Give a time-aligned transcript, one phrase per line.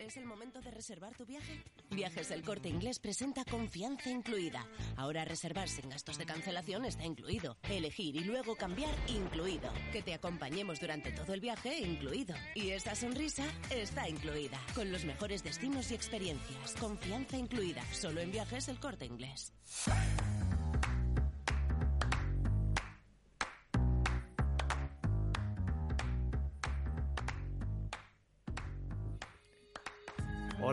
[0.00, 1.62] ¿Es el momento de reservar tu viaje?
[1.90, 4.66] Viajes El Corte Inglés presenta confianza incluida.
[4.96, 7.58] Ahora reservar sin gastos de cancelación está incluido.
[7.68, 9.70] Elegir y luego cambiar incluido.
[9.92, 12.34] Que te acompañemos durante todo el viaje incluido.
[12.54, 14.58] Y esta sonrisa está incluida.
[14.74, 16.74] Con los mejores destinos y experiencias.
[16.80, 17.82] Confianza incluida.
[17.92, 19.52] Solo en Viajes El Corte Inglés.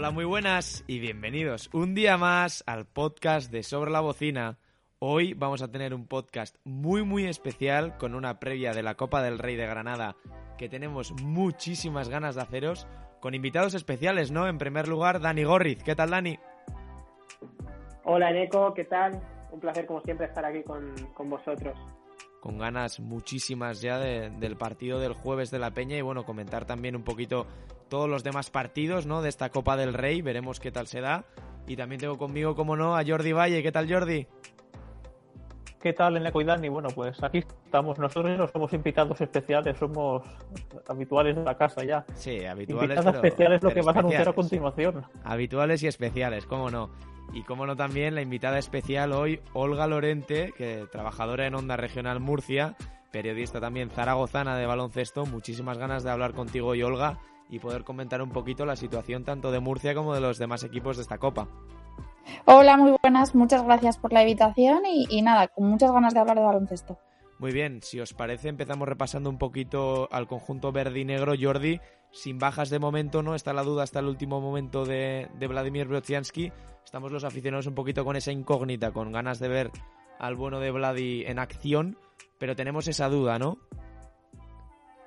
[0.07, 4.57] Hola, muy buenas y bienvenidos un día más al podcast de Sobre la Bocina.
[4.99, 9.21] Hoy vamos a tener un podcast muy muy especial con una previa de la Copa
[9.21, 10.15] del Rey de Granada
[10.57, 12.87] que tenemos muchísimas ganas de haceros
[13.19, 14.47] con invitados especiales, ¿no?
[14.47, 15.83] En primer lugar, Dani Gorriz.
[15.83, 16.39] ¿Qué tal, Dani?
[18.05, 19.21] Hola, Eneco, ¿qué tal?
[19.51, 21.77] Un placer como siempre estar aquí con, con vosotros
[22.39, 26.95] con ganas muchísimas ya del partido del jueves de la Peña y bueno, comentar también
[26.95, 27.45] un poquito
[27.89, 29.21] todos los demás partidos ¿no?
[29.21, 31.25] de esta Copa del Rey, veremos qué tal se da.
[31.67, 33.61] Y también tengo conmigo, como no, a Jordi Valle.
[33.61, 34.27] ¿Qué tal, Jordi?
[35.81, 36.69] ¿Qué tal, Eneco y Dani?
[36.69, 37.99] Bueno, pues aquí estamos.
[37.99, 40.23] Nosotros no somos invitados especiales, somos
[40.87, 42.05] habituales de la casa ya.
[42.15, 42.97] Sí, habituales.
[42.97, 45.05] Invitados especiales lo que vas a anunciar a continuación.
[45.23, 46.89] Habituales y especiales, cómo no.
[47.33, 52.19] Y como no también la invitada especial hoy, Olga Lorente, que trabajadora en Onda Regional
[52.19, 52.75] Murcia,
[53.11, 55.25] periodista también zaragozana de baloncesto.
[55.25, 59.51] Muchísimas ganas de hablar contigo hoy, Olga, y poder comentar un poquito la situación tanto
[59.51, 61.47] de Murcia como de los demás equipos de esta Copa.
[62.45, 66.19] Hola, muy buenas, muchas gracias por la invitación y, y nada, con muchas ganas de
[66.19, 66.99] hablar de baloncesto.
[67.39, 71.33] Muy bien, si os parece empezamos repasando un poquito al conjunto verde y negro.
[71.39, 71.79] Jordi,
[72.11, 73.35] sin bajas de momento, ¿no?
[73.35, 76.51] Está la duda hasta el último momento de, Vladimir Brodzianski.
[76.83, 79.71] Estamos los aficionados un poquito con esa incógnita, con ganas de ver
[80.17, 81.97] al bueno de Vladi en acción,
[82.39, 83.59] pero tenemos esa duda, ¿no?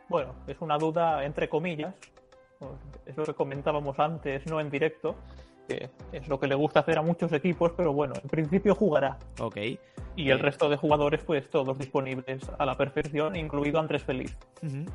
[0.08, 1.94] Bueno, es una duda entre comillas,
[3.06, 5.16] es lo que comentábamos antes, no en directo,
[6.12, 9.18] es lo que le gusta hacer a muchos equipos, pero bueno, en principio jugará.
[9.40, 9.56] Ok.
[10.16, 14.36] Y el resto de jugadores, pues todos disponibles a la perfección, incluido Andrés Feliz.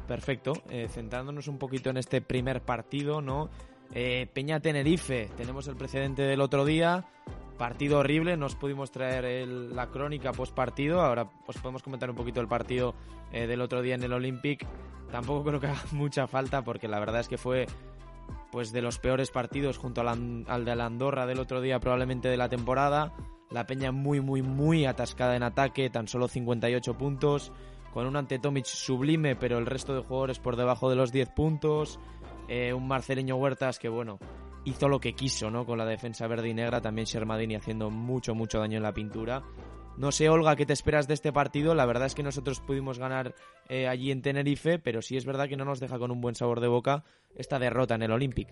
[0.07, 0.53] perfecto.
[0.69, 3.49] Eh, centrándonos un poquito en este primer partido, ¿no?
[3.93, 7.05] Eh, Peña Tenerife, tenemos el precedente del otro día.
[7.57, 11.01] Partido horrible, nos pudimos traer la crónica post partido.
[11.01, 12.95] Ahora pues podemos comentar un poquito el partido
[13.31, 14.67] eh, del otro día en el Olympic.
[15.11, 17.67] Tampoco creo que haga mucha falta porque la verdad es que fue
[18.51, 22.27] pues de los peores partidos junto al, al de la Andorra del otro día probablemente
[22.27, 23.13] de la temporada.
[23.49, 27.51] La Peña muy muy muy atascada en ataque, tan solo 58 puntos,
[27.93, 31.29] con un ante Tomic sublime, pero el resto de jugadores por debajo de los 10
[31.29, 31.99] puntos.
[32.47, 34.19] Eh, un Marceleño Huertas que bueno,
[34.65, 35.65] hizo lo que quiso, ¿no?
[35.65, 39.43] Con la defensa verde y negra, también Shermadini haciendo mucho mucho daño en la pintura.
[39.97, 41.73] No sé, Olga, ¿qué te esperas de este partido?
[41.73, 43.33] La verdad es que nosotros pudimos ganar
[43.69, 46.35] eh, allí en Tenerife, pero sí es verdad que no nos deja con un buen
[46.35, 48.49] sabor de boca esta derrota en el Olympic.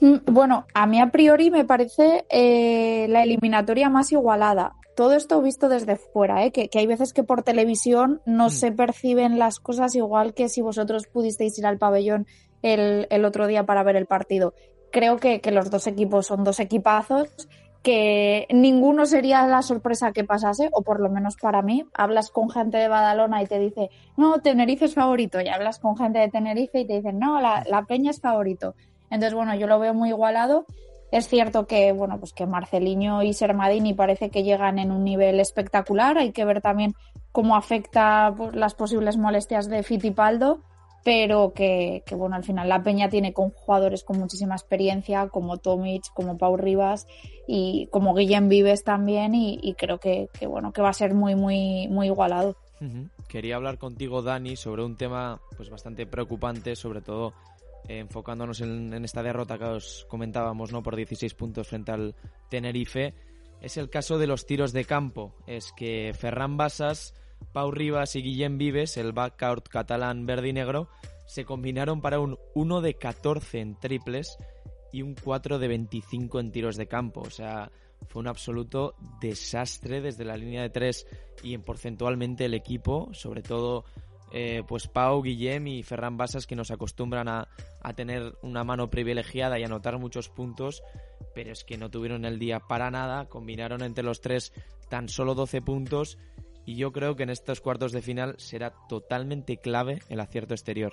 [0.00, 4.74] Mm, bueno, a mí a priori me parece eh, la eliminatoria más igualada.
[4.96, 6.52] Todo esto visto desde fuera, ¿eh?
[6.52, 8.50] que, hay veces que por televisión no mm.
[8.50, 12.26] se perciben las cosas igual que si vosotros pudisteis ir al pabellón
[12.66, 14.54] el, otro día para ver el partido.
[14.90, 17.28] Creo que, los dos equipos son dos equipazos
[17.82, 21.84] que ninguno sería la sorpresa que pasase, o por lo menos para mí.
[21.94, 25.96] Hablas con gente de Badalona y te dice, no, Tenerife es favorito, y hablas con
[25.96, 28.74] gente de Tenerife y te dicen, no, la, Peña es favorito.
[29.04, 30.66] Entonces, bueno, yo lo veo muy igualado.
[31.12, 35.38] Es cierto que, bueno, pues que Marceliño y Sermadini parece que llegan en un nivel
[35.38, 36.18] espectacular.
[36.18, 36.94] Hay que ver también
[37.30, 40.64] cómo afecta pues, las posibles molestias de Fitipaldo
[41.06, 46.12] pero que, bueno, al final la Peña tiene con jugadores con muchísima experiencia, como Tomic,
[46.12, 47.06] como Pau Rivas
[47.46, 51.86] y como Guillem Vives también, y, creo que, bueno, que va a ser muy, muy,
[51.86, 52.56] muy igualado.
[53.28, 57.34] Quería hablar contigo, Dani, sobre un tema pues bastante preocupante, sobre todo
[57.86, 60.82] eh, enfocándonos en, en, esta derrota que os comentábamos, ¿no?
[60.82, 62.16] Por 16 puntos frente al
[62.50, 63.14] Tenerife.
[63.60, 65.36] Es el caso de los tiros de campo.
[65.46, 67.14] Es que Ferran Basas
[67.52, 70.88] Pau Rivas y Guillem Vives, el backcourt catalán verde y negro,
[71.26, 74.36] se combinaron para un 1 de 14 en triples
[74.92, 77.22] y un 4 de 25 en tiros de campo.
[77.22, 77.70] O sea,
[78.08, 81.06] fue un absoluto desastre desde la línea de 3
[81.42, 83.84] y en porcentualmente el equipo, sobre todo
[84.32, 87.48] eh, pues Pau, Guillem y Ferran Basas que nos acostumbran a,
[87.80, 90.82] a, tener una mano privilegiada y anotar muchos puntos,
[91.34, 94.52] pero es que no tuvieron el día para nada, combinaron entre los tres
[94.88, 96.18] tan solo 12 puntos
[96.66, 100.92] y yo creo que en estos cuartos de final será totalmente clave el acierto exterior.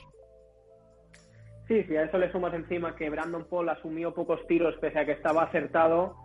[1.68, 5.06] Sí, sí, a eso le sumas encima que Brandon Paul asumió pocos tiros pese a
[5.06, 6.16] que estaba acertado,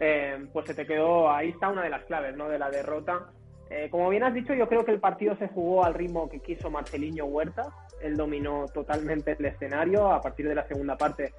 [0.00, 2.48] eh, pues se te quedó, ahí está una de las claves, ¿no?
[2.48, 3.30] De la derrota.
[3.70, 6.40] Eh, como bien has dicho, yo creo que el partido se jugó al ritmo que
[6.40, 7.68] quiso Marceliño Huerta.
[8.02, 10.12] Él dominó totalmente el escenario.
[10.12, 11.32] A partir de la segunda parte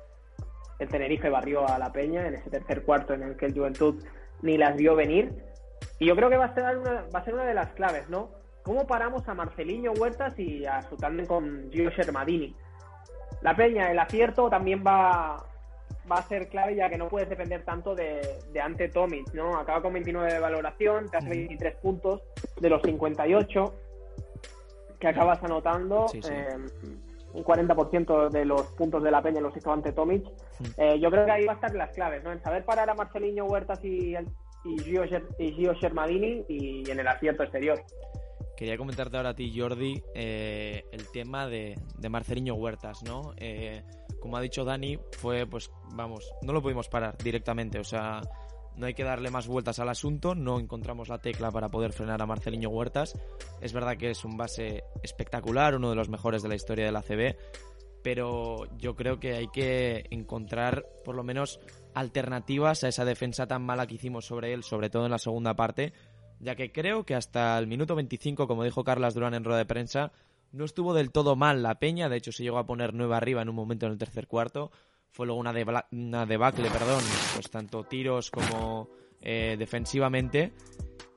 [0.79, 4.03] el Tenerife barrió a la Peña en ese tercer cuarto en el que el Juventud
[4.41, 5.31] ni las vio venir.
[6.00, 8.09] Y yo creo que va a ser una, va a ser una de las claves,
[8.09, 8.30] ¿no?
[8.63, 12.56] ¿Cómo paramos a Marceliño Huertas y a su tándem con Gio Shermadini?
[13.42, 15.38] La Peña, el acierto también va,
[16.12, 18.21] va a ser clave ya que no puedes depender tanto de,
[18.51, 19.57] de Ante Tomic, ¿no?
[19.57, 22.21] Acaba con 29 de valoración, te hace 23 puntos
[22.59, 23.74] de los 58
[25.00, 26.07] que acabas anotando.
[26.13, 26.57] Eh,
[27.33, 30.25] un 40% de los puntos de la peña los hizo ante Tomic.
[30.77, 32.31] Eh, yo creo que ahí va a estar las claves, ¿no?
[32.31, 34.15] En saber parar a Marceliño Huertas y,
[34.65, 37.81] y, Gio, y Shermadini y en el acierto exterior.
[38.57, 43.33] Quería comentarte ahora a ti, Jordi, eh, el tema de, de Marceliño Huertas, ¿no?
[44.19, 48.21] como ha dicho Dani, fue, pues, vamos, no lo pudimos parar directamente, o sea,
[48.77, 52.21] no hay que darle más vueltas al asunto, no encontramos la tecla para poder frenar
[52.21, 53.13] a Marceliño Huertas.
[53.61, 56.91] Es verdad que es un base espectacular, uno de los mejores de la historia de
[56.91, 57.35] la CB,
[58.03, 61.59] pero yo creo que hay que encontrar por lo menos
[61.95, 65.56] alternativas a esa defensa tan mala que hicimos sobre él, sobre todo en la segunda
[65.56, 65.94] parte,
[66.39, 69.65] ya que creo que hasta el minuto 25, como dijo Carlas Durán en rueda de
[69.65, 70.12] prensa,
[70.51, 73.42] no estuvo del todo mal la peña, de hecho se llegó a poner nueve arriba
[73.42, 74.71] en un momento en el tercer cuarto,
[75.12, 75.53] fue luego una,
[75.92, 77.01] una debacle, perdón,
[77.33, 78.89] pues tanto tiros como
[79.21, 80.51] eh, defensivamente.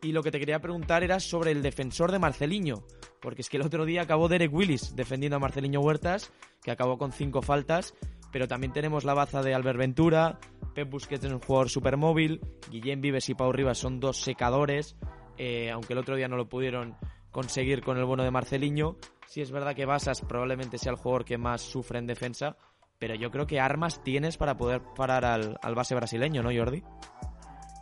[0.03, 2.85] Y lo que te quería preguntar era sobre el defensor de Marceliño,
[3.21, 6.33] porque es que el otro día acabó Derek Willis defendiendo a Marceliño Huertas,
[6.63, 7.95] que acabó con cinco faltas,
[8.33, 10.39] pero también tenemos la baza de Albert Ventura,
[10.75, 14.97] Pep Busquets es un jugador super móvil, Guillén Vives y Pau Rivas son dos secadores,
[15.37, 16.97] eh, aunque el otro día no lo pudieron
[17.31, 18.97] conseguir con el bueno de Marceliño.
[19.27, 22.57] Si es verdad que Basas probablemente sea el jugador que más sufre en defensa,
[22.99, 26.83] pero yo creo que armas tienes para poder parar al, base brasileño, ¿no, Jordi?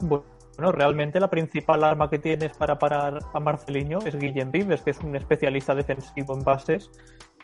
[0.00, 0.24] Bueno,
[0.58, 5.00] realmente la principal arma que tienes para parar a Marceliño es Guillem Vives, que es
[5.00, 6.90] un especialista defensivo en bases.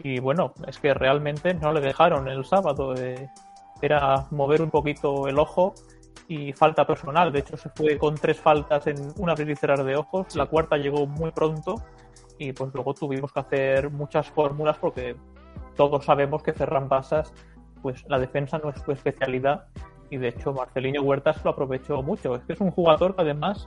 [0.01, 2.95] Y bueno, es que realmente no le dejaron el sábado.
[2.97, 3.29] Eh,
[3.83, 5.75] era mover un poquito el ojo
[6.29, 7.33] y falta personal.
[7.33, 10.35] De hecho, se fue con tres faltas en un abrir y cerrar de ojos.
[10.35, 11.83] La cuarta llegó muy pronto
[12.39, 15.17] y pues luego tuvimos que hacer muchas fórmulas porque
[15.77, 17.33] todos sabemos que Ferran Basas
[17.83, 19.67] pues la defensa no es su especialidad
[20.13, 22.37] y de hecho Marcelino Huertas lo aprovechó mucho.
[22.37, 23.67] Es que es un jugador que además,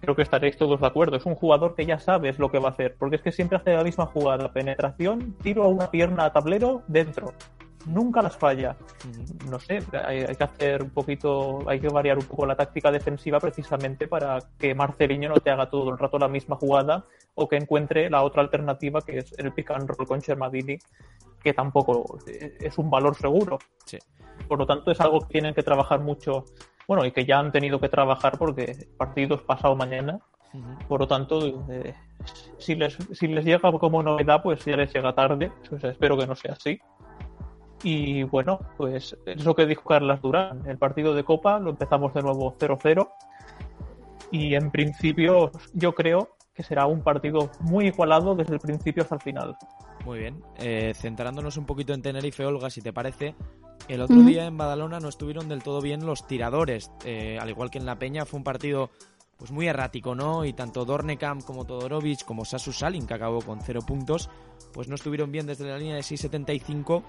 [0.00, 2.68] creo que estaréis todos de acuerdo, es un jugador que ya sabes lo que va
[2.68, 6.24] a hacer, porque es que siempre hace la misma jugada, penetración, tiro a una pierna
[6.24, 7.34] a tablero, dentro.
[7.84, 8.74] Nunca las falla.
[9.50, 13.38] No sé, hay, que hacer un poquito, hay que variar un poco la táctica defensiva
[13.38, 17.56] precisamente para que Marcelino no te haga todo el rato la misma jugada o que
[17.56, 20.78] encuentre la otra alternativa que es el pick and roll con Shermadini
[21.44, 23.58] que tampoco es un valor seguro.
[24.48, 26.44] Por lo tanto, es algo que tienen que trabajar mucho,
[26.86, 30.20] bueno, y que ya han tenido que trabajar porque el partido es pasado mañana.
[30.88, 31.94] Por lo tanto, eh,
[32.56, 35.52] si, les, si les llega como novedad, pues ya les llega tarde.
[35.82, 36.80] espero que no sea así.
[37.82, 40.62] Y bueno, pues es lo que dijo Carlas Durán.
[40.66, 43.08] El partido de Copa lo empezamos de nuevo 0-0.
[44.30, 49.16] Y en principio yo creo que será un partido muy igualado desde el principio hasta
[49.16, 49.56] el final.
[50.06, 50.40] Muy bien.
[50.58, 53.34] Eh, centrándonos un poquito en Tenerife, Olga, si te parece,
[53.88, 56.92] el otro día en Badalona no estuvieron del todo bien los tiradores.
[57.04, 58.90] Eh, al igual que en La Peña, fue un partido
[59.36, 60.44] pues muy errático, ¿no?
[60.44, 64.30] Y tanto Dornekamp como Todorovic como Sasu Salin, que acabó con cero puntos,
[64.72, 67.02] pues no estuvieron bien desde la línea de 6.75.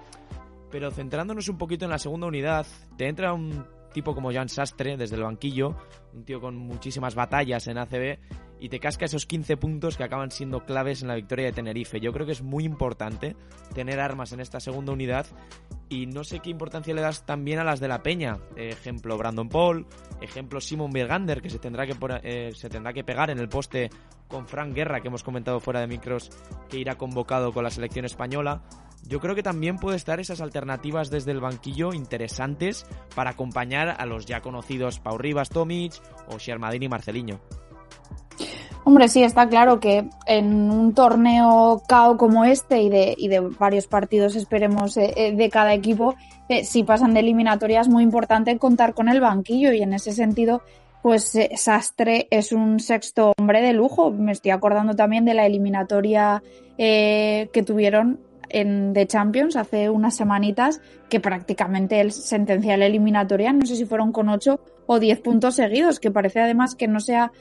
[0.71, 2.65] Pero centrándonos un poquito en la segunda unidad,
[2.97, 3.63] te entra un
[3.93, 5.75] tipo como Jan Sastre desde el banquillo,
[6.13, 8.19] un tío con muchísimas batallas en ACB
[8.59, 11.99] y te casca esos 15 puntos que acaban siendo claves en la victoria de Tenerife.
[11.99, 13.35] Yo creo que es muy importante
[13.73, 15.25] tener armas en esta segunda unidad
[15.89, 18.37] y no sé qué importancia le das también a las de la Peña.
[18.55, 19.85] Ejemplo Brandon Paul,
[20.21, 23.89] ejemplo Simon Birgander que se tendrá que, eh, se tendrá que pegar en el poste
[24.27, 26.31] con Frank Guerra que hemos comentado fuera de micros
[26.69, 28.61] que irá convocado con la selección española.
[29.05, 32.85] Yo creo que también puede estar esas alternativas desde el banquillo interesantes
[33.15, 35.93] para acompañar a los ya conocidos Pau Rivas, Tomic
[36.27, 37.39] o Shermadini y Marceliño.
[38.87, 43.41] Hombre, sí, está claro que en un torneo cao como este y de, y de
[43.41, 46.15] varios partidos, esperemos, eh, eh, de cada equipo,
[46.47, 50.13] eh, si pasan de eliminatoria es muy importante contar con el banquillo y en ese
[50.13, 50.61] sentido,
[51.01, 54.09] pues Sastre es un sexto hombre de lujo.
[54.09, 56.41] Me estoy acordando también de la eliminatoria
[56.77, 63.65] que tuvieron en The Champions hace unas semanitas que prácticamente él sentencia la eliminatoria, no
[63.65, 67.31] sé si fueron con ocho o diez puntos seguidos, que parece además que no sea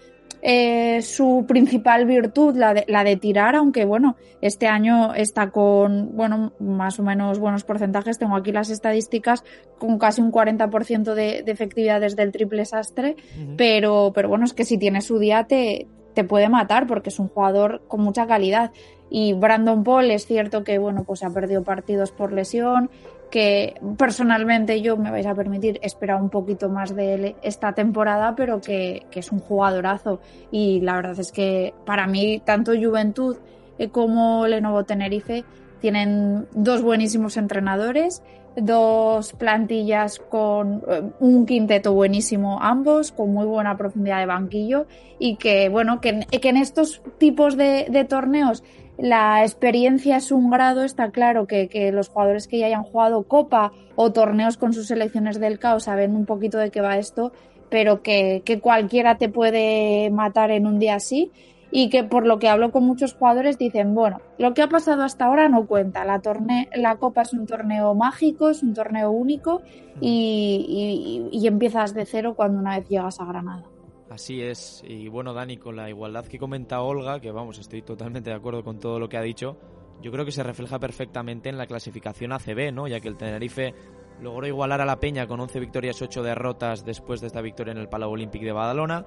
[0.42, 6.14] eh, su principal virtud, la de, la de tirar, aunque bueno, este año está con,
[6.14, 9.44] bueno, más o menos buenos porcentajes, tengo aquí las estadísticas,
[9.78, 13.16] con casi un 40% de, de efectividad desde el triple sastre,
[13.56, 17.18] pero, pero bueno, es que si tiene su día te, te puede matar porque es
[17.18, 18.72] un jugador con mucha calidad.
[19.10, 22.90] Y Brandon Paul es cierto que bueno, pues ha perdido partidos por lesión,
[23.30, 28.34] que personalmente yo me vais a permitir esperar un poquito más de él esta temporada,
[28.36, 30.20] pero que, que es un jugadorazo.
[30.50, 33.36] Y la verdad es que para mí, tanto Juventud
[33.78, 35.44] eh, como Lenovo Tenerife
[35.80, 38.22] tienen dos buenísimos entrenadores,
[38.56, 44.86] dos plantillas con eh, un quinteto buenísimo ambos, con muy buena profundidad de banquillo
[45.18, 48.64] y que, bueno, que, que en estos tipos de, de, torneos
[48.98, 53.24] la experiencia es un grado, está claro que, que, los jugadores que ya hayan jugado
[53.24, 57.32] Copa o torneos con sus selecciones del caos saben un poquito de qué va esto,
[57.68, 61.30] pero que, que cualquiera te puede matar en un día así
[61.70, 65.02] y que por lo que hablo con muchos jugadores dicen, bueno, lo que ha pasado
[65.02, 69.10] hasta ahora no cuenta, la, torne la Copa es un torneo mágico, es un torneo
[69.10, 69.62] único
[70.00, 73.64] y, y, y, empiezas de cero cuando una vez llegas a Granada.
[74.10, 78.30] Así es, y bueno Dani, con la igualdad que comenta Olga, que vamos, estoy totalmente
[78.30, 79.56] de acuerdo con todo lo que ha dicho,
[80.00, 82.86] yo creo que se refleja perfectamente en la clasificación ACB, ¿no?
[82.86, 83.74] ya que el Tenerife
[84.20, 87.72] logró igualar a la Peña con 11 victorias y 8 derrotas después de esta victoria
[87.72, 89.06] en el Palau Olímpic de Badalona,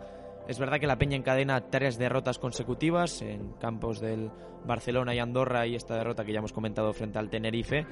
[0.49, 4.31] es verdad que la Peña encadena tres derrotas consecutivas en campos del
[4.65, 7.85] Barcelona y Andorra y esta derrota que ya hemos comentado frente al Tenerife.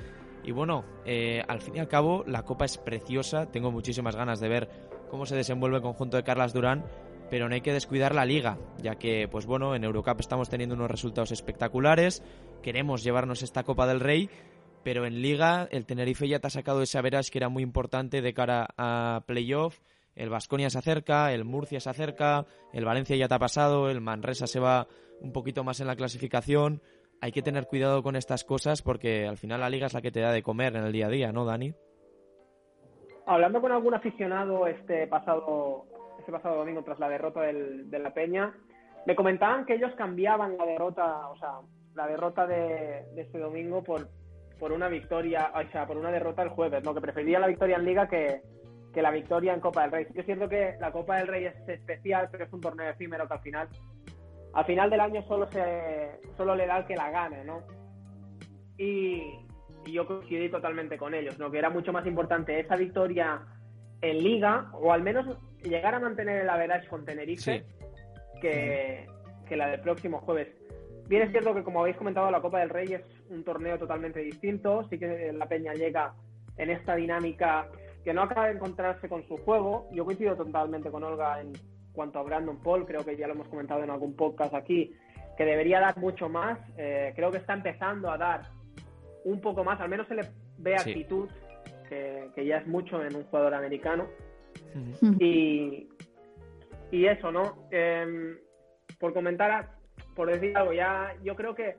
[0.44, 4.40] Y bueno, eh, al fin y al cabo la Copa es preciosa, tengo muchísimas ganas
[4.40, 4.70] de ver
[5.10, 6.86] cómo se desenvuelve el conjunto de Carlas Durán,
[7.30, 10.76] pero no hay que descuidar la liga, ya que pues bueno, en Eurocup estamos teniendo
[10.76, 12.24] unos resultados espectaculares,
[12.62, 14.30] queremos llevarnos esta Copa del Rey,
[14.84, 18.22] pero en liga el Tenerife ya te ha sacado ese veras que era muy importante
[18.22, 19.80] de cara a playoff
[20.18, 24.02] el Vasconia se acerca, el Murcia se acerca, el Valencia ya te ha pasado, el
[24.02, 24.88] Manresa se va
[25.22, 26.82] un poquito más en la clasificación.
[27.22, 30.12] Hay que tener cuidado con estas cosas porque al final la liga es la que
[30.12, 31.74] te da de comer en el día a día, ¿no, Dani?
[33.28, 35.86] Hablando con algún aficionado este pasado,
[36.18, 38.54] este pasado domingo tras la derrota del, de la Peña,
[39.06, 41.60] me comentaban que ellos cambiaban la derrota, o sea,
[41.94, 44.08] la derrota de, de este domingo por,
[44.60, 46.94] por una victoria, o sea, por una derrota el jueves, ¿no?
[46.94, 48.42] Que prefería la victoria en liga que,
[48.94, 50.08] que la victoria en Copa del Rey.
[50.14, 53.34] Yo siento que la Copa del Rey es especial, pero es un torneo efímero que
[53.34, 53.68] al final,
[54.54, 57.62] al final del año solo se, solo le da el que la gane, ¿no?
[59.88, 61.50] Y yo coincidí totalmente con ellos, ¿no?
[61.50, 63.42] Que era mucho más importante esa victoria
[64.02, 68.40] en Liga, o al menos llegar a mantener el average con Tenerife, sí.
[68.42, 69.08] que,
[69.48, 70.50] que la del próximo jueves.
[71.08, 74.20] Bien es cierto que, como habéis comentado, la Copa del Rey es un torneo totalmente
[74.20, 74.84] distinto.
[74.90, 76.14] Sí que la Peña llega
[76.58, 77.70] en esta dinámica
[78.04, 79.88] que no acaba de encontrarse con su juego.
[79.94, 81.54] Yo coincido totalmente con Olga en
[81.94, 84.94] cuanto a Brandon Paul, creo que ya lo hemos comentado en algún podcast aquí,
[85.38, 86.60] que debería dar mucho más.
[86.78, 88.42] Eh, creo que está empezando a dar
[89.28, 91.30] un poco más, al menos se le ve actitud,
[91.90, 94.08] que, que, ya es mucho en un jugador americano.
[95.20, 95.88] Y,
[96.92, 97.68] y, eso, ¿no?
[97.72, 98.38] Eh,
[99.00, 99.76] por comentar,
[100.16, 101.76] por decir algo, ya yo creo que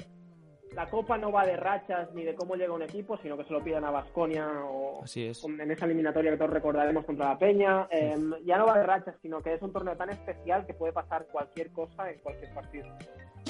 [0.74, 3.52] la Copa no va de rachas ni de cómo llega un equipo, sino que se
[3.52, 7.88] lo piden a Vasconia o en esa eliminatoria que todos recordaremos contra la Peña.
[7.90, 10.92] Eh, ya no va de rachas, sino que es un torneo tan especial que puede
[10.92, 12.86] pasar cualquier cosa en cualquier partido.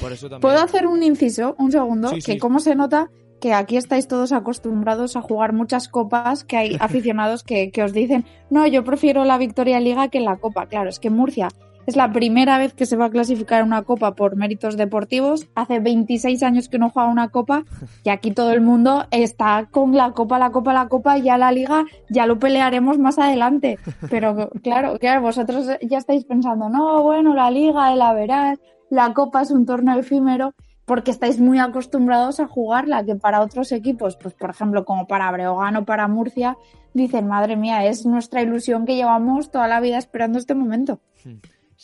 [0.01, 0.41] Por eso también...
[0.41, 1.55] ¿Puedo hacer un inciso?
[1.59, 2.09] Un segundo.
[2.09, 2.39] Sí, que sí.
[2.39, 3.11] cómo se nota
[3.41, 7.93] que aquí estáis todos acostumbrados a jugar muchas copas, que hay aficionados que, que os
[7.93, 10.67] dicen, no, yo prefiero la victoria liga que la copa.
[10.67, 11.49] Claro, es que Murcia
[11.89, 15.49] es la primera vez que se va a clasificar una copa por méritos deportivos.
[15.55, 17.65] Hace 26 años que no juega una copa
[18.05, 21.51] y aquí todo el mundo está con la copa, la copa, la copa, ya la
[21.51, 23.79] liga, ya lo pelearemos más adelante.
[24.11, 28.59] Pero claro, claro, vosotros ya estáis pensando, no, bueno, la liga, la verás,
[28.91, 30.53] la copa es un torneo efímero
[30.85, 35.33] porque estáis muy acostumbrados a jugarla, que para otros equipos, pues por ejemplo, como para
[35.33, 36.59] Breogán o para Murcia,
[36.93, 41.01] dicen, madre mía, es nuestra ilusión que llevamos toda la vida esperando este momento.
[41.15, 41.41] sí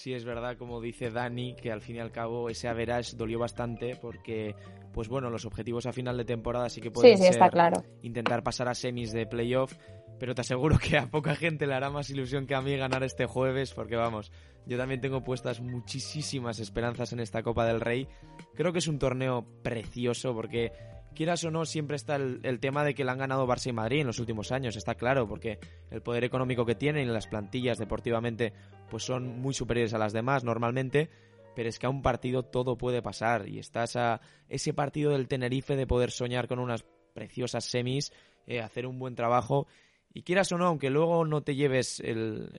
[0.07, 3.97] es verdad, como dice Dani, que al fin y al cabo ese average dolió bastante
[3.97, 4.55] porque,
[4.93, 7.49] pues bueno, los objetivos a final de temporada sí que pueden sí, sí, ser está
[7.49, 7.85] claro.
[8.03, 9.73] intentar pasar a semis de playoff,
[10.19, 13.05] pero te aseguro que a poca gente le hará más ilusión que a mí ganar
[13.05, 14.33] este jueves porque vamos,
[14.67, 18.09] yo también tengo puestas muchísimas esperanzas en esta Copa del Rey.
[18.55, 20.73] Creo que es un torneo precioso porque
[21.15, 24.01] quieras o no, siempre está el, tema de que le han ganado Barça y Madrid
[24.01, 25.59] en los últimos años, está claro, porque
[25.91, 28.53] el poder económico que tienen y las plantillas deportivamente
[28.91, 31.11] pues son muy superiores a las demás normalmente,
[31.55, 35.29] pero es que a un partido todo puede pasar y estás a ese partido del
[35.29, 38.13] Tenerife de poder soñar con unas preciosas semis,
[38.47, 39.67] eh, hacer un buen trabajo
[40.13, 42.53] y quieras o no, aunque luego no te lleves el,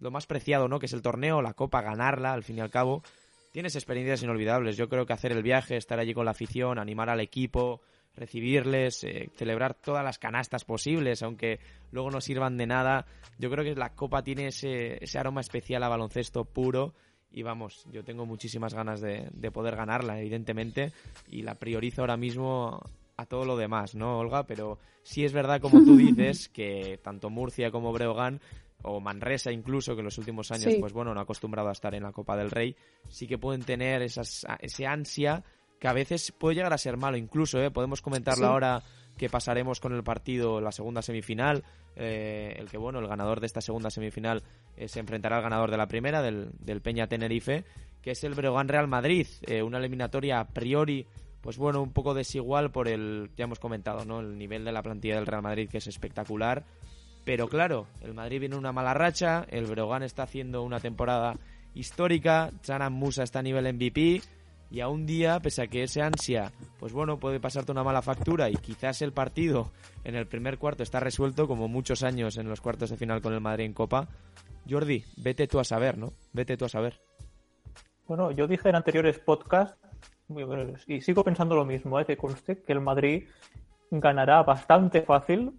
[0.00, 0.78] lo más preciado, ¿no?
[0.78, 3.02] Que es el torneo, la copa, ganarla, al fin y al cabo,
[3.52, 4.76] tienes experiencias inolvidables.
[4.76, 7.82] Yo creo que hacer el viaje, estar allí con la afición, animar al equipo,
[8.16, 11.60] recibirles, eh, celebrar todas las canastas posibles, aunque
[11.92, 13.06] luego no sirvan de nada.
[13.38, 16.94] Yo creo que la Copa tiene ese, ese aroma especial a baloncesto puro
[17.30, 20.92] y vamos, yo tengo muchísimas ganas de, de, poder ganarla, evidentemente,
[21.30, 22.82] y la priorizo ahora mismo
[23.16, 24.44] a todo lo demás, ¿no, Olga?
[24.44, 28.40] Pero sí es verdad, como tú dices, que tanto Murcia como Breogán
[28.82, 31.94] o Manresa incluso, que en los últimos años, pues bueno, no ha acostumbrado a estar
[31.94, 32.76] en la Copa del Rey,
[33.08, 35.42] sí que pueden tener esas, ese ansia
[35.78, 37.70] que a veces puede llegar a ser malo incluso, ¿eh?
[37.70, 38.82] Podemos comentarlo ahora
[39.16, 41.64] que pasaremos con el partido, la segunda semifinal,
[41.96, 44.42] eh, el que bueno, el ganador de esta segunda semifinal
[44.76, 47.64] eh, se enfrentará al ganador de la primera, del, del Peña Tenerife,
[48.00, 51.06] que es el Breogán Real Madrid, eh, una eliminatoria a priori
[51.42, 54.20] pues bueno, un poco desigual por el, ya hemos comentado, ¿no?
[54.20, 56.64] El nivel de la plantilla del Real Madrid que es espectacular.
[57.24, 61.36] Pero claro, el Madrid viene una mala racha, el Breogán está haciendo una temporada
[61.74, 64.20] histórica, Chanan Musa está a nivel MVP
[64.70, 66.50] y a un día, pese a que ese ansia,
[66.80, 69.70] pues bueno, puede pasarte una mala factura y quizás el partido
[70.02, 73.34] en el primer cuarto está resuelto como muchos años en los cuartos de final con
[73.34, 74.08] el Madrid en Copa.
[74.68, 76.12] Jordi, vete tú a saber, ¿no?
[76.32, 77.00] Vete tú a saber.
[78.06, 79.76] Bueno, yo dije en anteriores podcasts
[80.86, 82.06] y sigo pensando lo mismo, ¿eh?
[82.06, 83.28] que conste que el Madrid
[83.90, 85.52] ganará bastante fácil,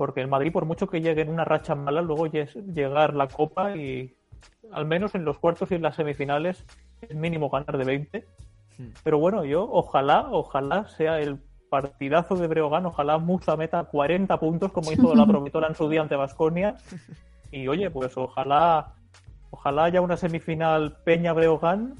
[0.00, 3.76] porque el Madrid, por mucho que llegue en una racha mala, luego llegar la Copa
[3.76, 4.16] y
[4.72, 6.64] al menos en los cuartos y en las semifinales
[7.02, 8.24] es mínimo ganar de 20.
[8.78, 8.86] Hmm.
[9.04, 11.38] Pero bueno, yo ojalá, ojalá sea el
[11.68, 16.00] partidazo de Breogán, ojalá Musa meta 40 puntos como hizo la promotora en su día
[16.00, 16.76] ante Basconia.
[17.50, 18.94] Y oye, pues ojalá,
[19.50, 21.96] ojalá haya una semifinal Peña Breogán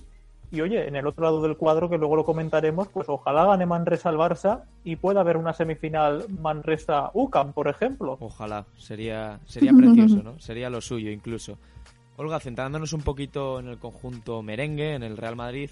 [0.52, 3.66] y oye, en el otro lado del cuadro, que luego lo comentaremos, pues ojalá gane
[3.66, 8.16] Manresa al Barça y pueda haber una semifinal Manresa-UCAM, por ejemplo.
[8.20, 10.38] Ojalá, sería, sería precioso, ¿no?
[10.40, 11.56] Sería lo suyo incluso.
[12.16, 15.70] Olga, centrándonos un poquito en el conjunto merengue, en el Real Madrid,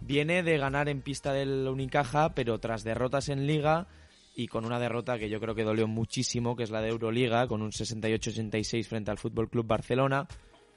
[0.00, 3.88] viene de ganar en pista del Unicaja, pero tras derrotas en Liga
[4.34, 7.46] y con una derrota que yo creo que dolió muchísimo, que es la de Euroliga,
[7.46, 10.26] con un 68-86 frente al Fútbol Club Barcelona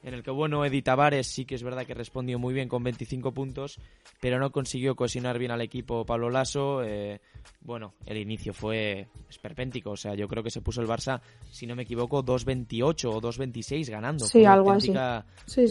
[0.06, 2.84] en el que, bueno, Edi Tavares sí que es verdad que respondió muy bien con
[2.84, 3.80] 25 puntos,
[4.22, 6.84] pero no consiguió cohesionar bien al equipo Pablo Lasso.
[6.84, 7.20] Eh,
[7.62, 11.66] bueno, el inicio fue esperpéntico, o sea, yo creo que se puso el Barça, si
[11.66, 14.26] no me equivoco, 2.28 o 2.26 ganando.
[14.26, 14.94] Sí, algo así.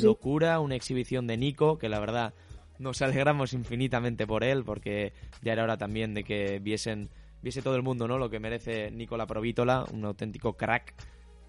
[0.03, 2.35] locura, una exhibición de Nico, que la verdad
[2.81, 7.09] nos alegramos infinitamente por él, porque ya era hora también de que viesen,
[7.41, 8.19] viese todo el mundo ¿no?
[8.19, 10.93] lo que merece Nicola Provítola, un auténtico crack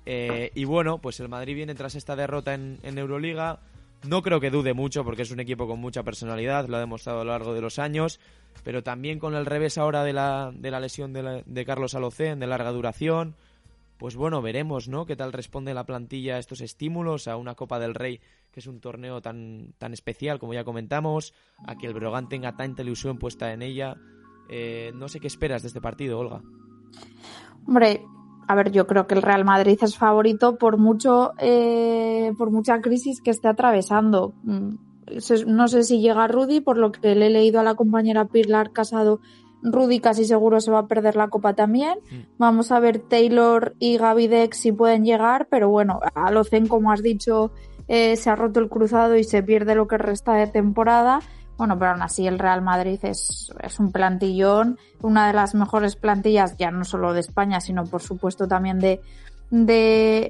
[0.06, 3.60] eh, y bueno, pues el Madrid viene tras esta derrota en, Euroliga.
[4.08, 7.22] No creo que dude mucho porque es un equipo con mucha personalidad, lo ha demostrado
[7.22, 8.20] a lo largo de los años,
[8.64, 12.40] pero también con el revés ahora de la, de la lesión de, de Carlos Alocén,
[12.40, 13.36] de larga duración.
[13.98, 15.06] Pues bueno, veremos, ¿no?
[15.06, 18.20] ¿Qué tal responde la plantilla a estos estímulos, a una Copa del Rey,
[18.52, 21.34] que es un torneo tan, tan especial, como ya comentamos,
[21.66, 23.96] a que el Brogan tenga tanta ilusión puesta en ella.
[24.50, 26.42] Eh, no sé qué esperas de este partido, Olga.
[27.66, 28.02] Hombre,
[28.48, 32.82] a ver, yo creo que el Real Madrid es favorito por mucho, eh, por mucha
[32.82, 34.34] crisis que esté atravesando.
[34.44, 34.76] Mm,
[35.48, 38.72] no sé si llega Rudy, por lo que le he leído a la compañera Pilar
[38.72, 39.20] Casado,
[39.64, 42.00] Rudy casi seguro se va a perder la copa también.
[42.12, 42.16] Mm.
[42.38, 47.02] Vamos a ver Taylor y Gavidex si pueden llegar, pero bueno, a Locen, como has
[47.02, 47.52] dicho,
[47.88, 51.20] eh, se ha roto el cruzado y se pierde lo que resta de temporada.
[51.58, 56.58] Bueno, pero aún así el Real Madrid es, un plantillón, una de las mejores plantillas,
[56.58, 59.00] ya no solo de España, sino por supuesto también de,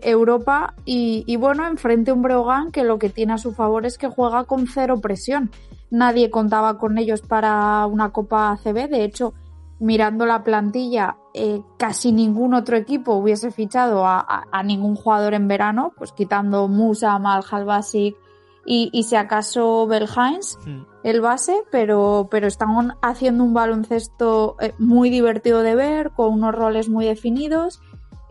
[0.04, 0.76] Europa.
[0.86, 4.44] Y, bueno, enfrente un Breogán que lo que tiene a su favor es que juega
[4.44, 5.50] con cero presión.
[5.90, 8.90] Nadie contaba con ellos para una Copa ACB.
[8.90, 9.34] De hecho,
[9.80, 15.48] mirando la plantilla, eh, casi ningún otro equipo hubiese fichado a, a, ningún jugador en
[15.48, 18.16] verano, pues quitando Musa, Mal, Basic,
[18.66, 20.82] y, si acaso Belhines, hmm.
[21.04, 26.56] el base, pero, pero están haciendo un baloncesto eh, muy divertido de ver, con unos
[26.56, 27.80] roles muy definidos.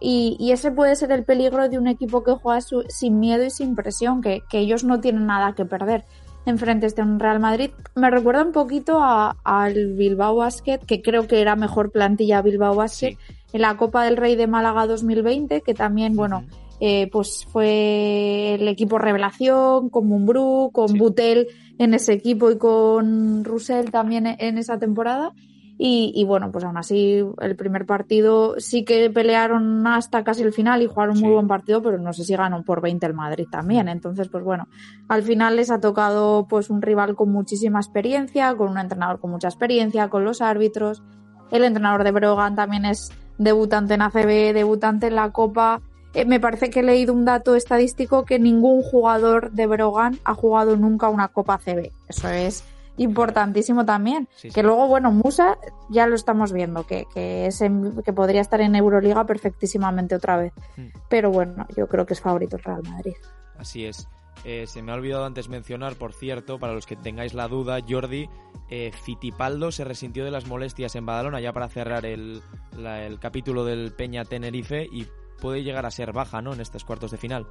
[0.00, 3.76] Y, ese puede ser el peligro de un equipo que juega sin miedo y sin
[3.76, 6.04] presión, que, ellos no tienen nada que perder
[6.46, 7.70] enfrente de un Real Madrid.
[7.94, 13.16] Me recuerda un poquito al Bilbao Basket, que creo que era mejor plantilla Bilbao Basket,
[13.52, 16.44] en la Copa del Rey de Málaga 2020, que también, bueno,
[16.86, 23.42] eh, pues fue el equipo revelación, con Mumbrú, con Butel en ese equipo y con
[23.42, 25.32] Russell también en esa temporada.
[25.78, 30.82] Y, bueno, pues aún así el primer partido sí que pelearon hasta casi el final
[30.82, 33.46] y jugaron un muy buen partido, pero no sé si ganó por 20 el Madrid
[33.50, 33.88] también.
[33.88, 34.68] Entonces, pues bueno,
[35.08, 39.30] al final les ha tocado pues un rival con muchísima experiencia, con un entrenador con
[39.30, 41.02] mucha experiencia, con los árbitros.
[41.50, 45.80] El entrenador de Brogan también es debutante en ACB, debutante en la Copa.
[46.14, 50.34] Eh, me parece que he leído un dato estadístico que ningún jugador de Brogan ha
[50.34, 51.90] jugado nunca una Copa CB.
[52.08, 52.64] Eso es
[52.96, 54.28] importantísimo también.
[54.54, 55.58] Que luego, bueno, Musa
[55.90, 57.62] ya lo estamos viendo, que, que, es
[58.04, 60.52] que podría estar en Euroliga perfectísimamente otra vez.
[60.76, 60.88] Hmm.
[61.08, 63.14] Pero bueno, yo creo que es favorito el Real Madrid.
[63.58, 64.08] Así es.
[64.44, 67.78] Eh, se me ha olvidado antes mencionar, por cierto, para los que tengáis la duda,
[67.88, 68.28] Jordi,
[68.68, 72.42] eh, Fitipaldo se resintió de las molestias en Badalona ya para cerrar el,
[72.76, 75.06] el capítulo del Peña Tenerife y
[75.40, 76.52] puede llegar a ser baja, ¿no?
[76.52, 77.46] En estos cuartos de final.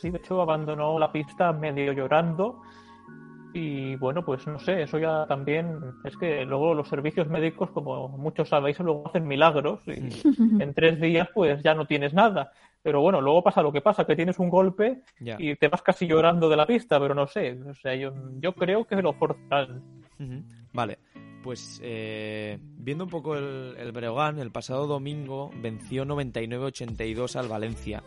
[0.00, 2.62] Sí, de hecho abandonó la pista medio llorando
[3.52, 8.08] y bueno, pues no sé, eso ya también es que luego los servicios médicos, como
[8.08, 9.90] muchos sabéis, luego hacen milagros y
[10.62, 12.52] en tres días pues ya no tienes nada.
[12.82, 16.06] Pero bueno, luego pasa lo que pasa, que tienes un golpe y te vas casi
[16.06, 19.82] llorando de la pista, pero no sé, o sea, yo, yo creo que lo forzan.
[20.72, 20.98] Vale,
[21.42, 28.02] pues eh, viendo un poco el, Breogán, el pasado domingo venció 99-82 al Valencia.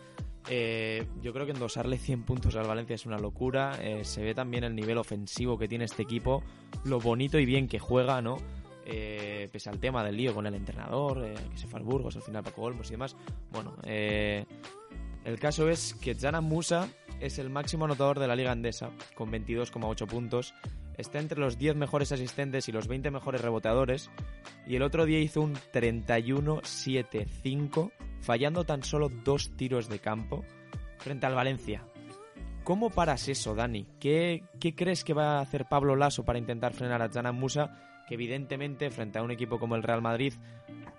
[0.48, 3.78] Eh, yo creo que endosarle 100 puntos al Valencia es una locura.
[3.80, 6.42] Eh, se ve también el nivel ofensivo que tiene este equipo,
[6.84, 8.38] lo bonito y bien que juega, ¿no?
[8.84, 12.22] Eh, pese al tema del lío con el entrenador, que se fue al Burgos, al
[12.22, 13.16] final Paco Olmos y demás.
[13.52, 16.88] Bueno, el caso es que Jana Musa
[17.20, 20.54] es el máximo anotador de la Liga Andesa, con 22,8 puntos.
[20.96, 24.10] Está entre los 10 mejores asistentes y los 20 mejores reboteadores.
[24.66, 30.44] Y el otro día hizo un 31-7-5 fallando tan solo dos tiros de campo
[30.98, 31.86] frente al Valencia.
[32.64, 33.86] ¿Cómo paras eso, Dani?
[33.98, 34.44] ¿Qué,
[34.76, 38.04] crees que va a hacer Pablo Lasso para intentar frenar a Janan Musa?
[38.06, 40.34] Que evidentemente frente a un equipo como el Real Madrid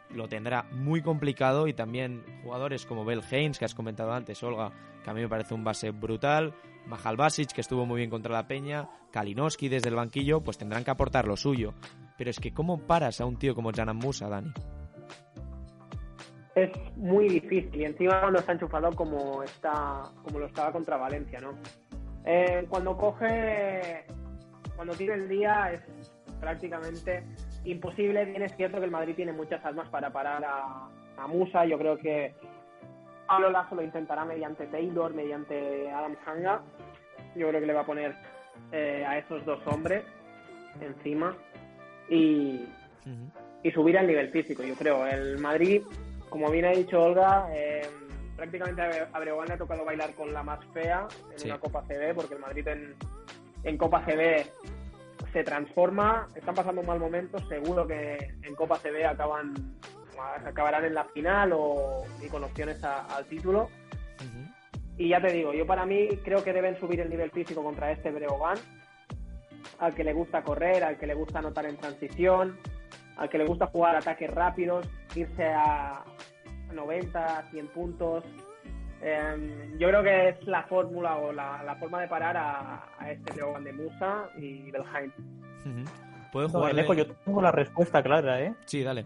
[0.10, 4.74] lo tendrá muy complicado y también jugadores como Bel Haynes, que has comentado antes, Olga,
[5.04, 6.54] que a mí me parece un base brutal,
[6.86, 10.84] Mahal Basic, que estuvo muy bien contra la Peña, Kalinowski desde el banquillo, pues tendrán
[10.84, 11.74] que aportar lo suyo.
[12.18, 14.52] Pero es que ¿cómo paras a un tío como Janan Musa, Dani?
[16.56, 21.40] es muy difícil y encima cuando está enchufado como está como lo estaba contra Valencia
[21.40, 21.58] no
[22.26, 24.06] eh, cuando coge
[24.76, 25.82] cuando tiene el día es
[26.40, 27.24] prácticamente
[27.66, 30.90] imposible bien es cierto que el Madrid tiene muchas armas para parar a,
[31.28, 32.36] Musa yo creo que
[33.28, 36.62] Pablo Lasso lo intentará mediante Taylor mediante Adam Hanga
[37.36, 38.16] yo creo que le va a poner
[38.72, 40.04] eh, a esos dos hombres
[40.82, 41.36] encima
[42.10, 42.66] y,
[43.64, 45.06] y subir al nivel físico yo creo.
[45.08, 45.82] El Madrid
[46.34, 47.88] como bien ha dicho Olga, eh,
[48.36, 51.08] prácticamente a Breogán le ha tocado bailar con la más fea
[51.38, 52.68] en una Copa CB, porque el Madrid
[53.64, 54.44] en, Copa CB
[55.32, 59.54] se transforma, están pasando un mal momento, seguro que en Copa CB acaban
[60.46, 63.70] acabarán en la final o y con opciones al título.
[64.98, 67.92] Y ya te digo, yo para mí creo que deben subir el nivel físico contra
[67.92, 68.58] este Breogán,
[69.80, 72.58] al que le gusta correr, al que le gusta anotar en transición,
[73.18, 76.04] al que le gusta jugar ataques rápidos, irse a
[76.72, 78.24] 90, 100 puntos.
[79.02, 83.64] Em, yo creo que es la fórmula o la, forma de parar a, este Leogan
[83.64, 85.12] de Musa y Belheim.
[85.66, 85.84] Uh
[86.34, 86.96] jugar.
[86.96, 88.54] yo tengo la respuesta clara, ¿eh?
[88.66, 89.06] Sí, dale.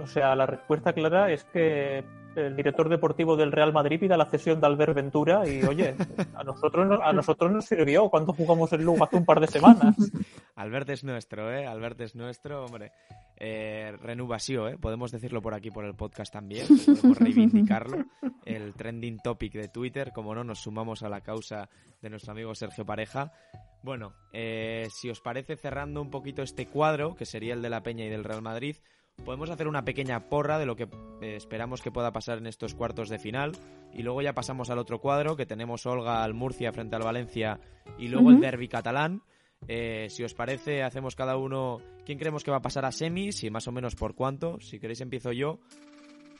[0.00, 2.04] O sea, la respuesta clara es que
[2.36, 5.94] el director deportivo del Real Madrid pida la cesión de Albert Ventura y oye,
[6.34, 9.96] a nosotros, a nosotros nos sirvió cuando jugamos el Lugo hace un par de semanas.
[10.56, 11.66] Albert es nuestro, ¿eh?
[11.66, 12.92] Albert es nuestro, hombre.
[13.36, 14.78] Eh, renovación, ¿eh?
[14.78, 18.04] podemos decirlo por aquí por el podcast también, podemos reivindicarlo.
[18.44, 21.68] El trending topic de Twitter, como no, nos sumamos a la causa
[22.00, 23.32] de nuestro amigo Sergio Pareja.
[23.82, 27.82] Bueno, eh, si os parece, cerrando un poquito este cuadro, que sería el de la
[27.82, 28.76] Peña y del Real Madrid,
[29.24, 30.88] podemos hacer una pequeña porra de lo que
[31.20, 33.52] eh, esperamos que pueda pasar en estos cuartos de final
[33.92, 37.60] y luego ya pasamos al otro cuadro que tenemos Olga al Murcia frente al Valencia
[37.98, 39.22] y luego el derby catalán.
[39.66, 43.42] Eh, si os parece, hacemos cada uno quién creemos que va a pasar a semis
[43.42, 44.60] y más o menos por cuánto.
[44.60, 45.58] Si queréis empiezo yo.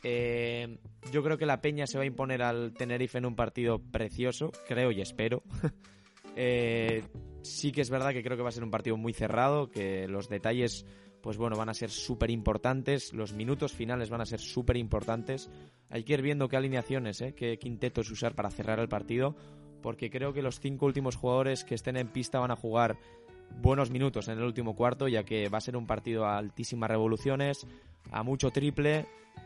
[0.03, 0.79] Eh,
[1.11, 4.51] yo creo que la Peña se va a imponer al Tenerife en un partido precioso,
[4.67, 5.43] creo y espero.
[7.43, 10.07] sí que es verdad que creo que va a ser un partido muy cerrado, que
[10.07, 10.85] los detalles
[11.21, 15.49] pues bueno, van a ser súper importantes, los minutos finales van a ser súper importantes.
[15.89, 17.33] Hay que ir viendo qué alineaciones, ¿eh?
[17.33, 19.35] qué quintetos usar para cerrar el partido,
[19.81, 22.97] porque creo que los cinco últimos jugadores que estén en pista van a jugar
[23.61, 26.89] buenos minutos en el último cuarto, ya que va a ser un partido a altísimas
[26.89, 27.67] revoluciones,
[28.11, 29.05] a mucho triple,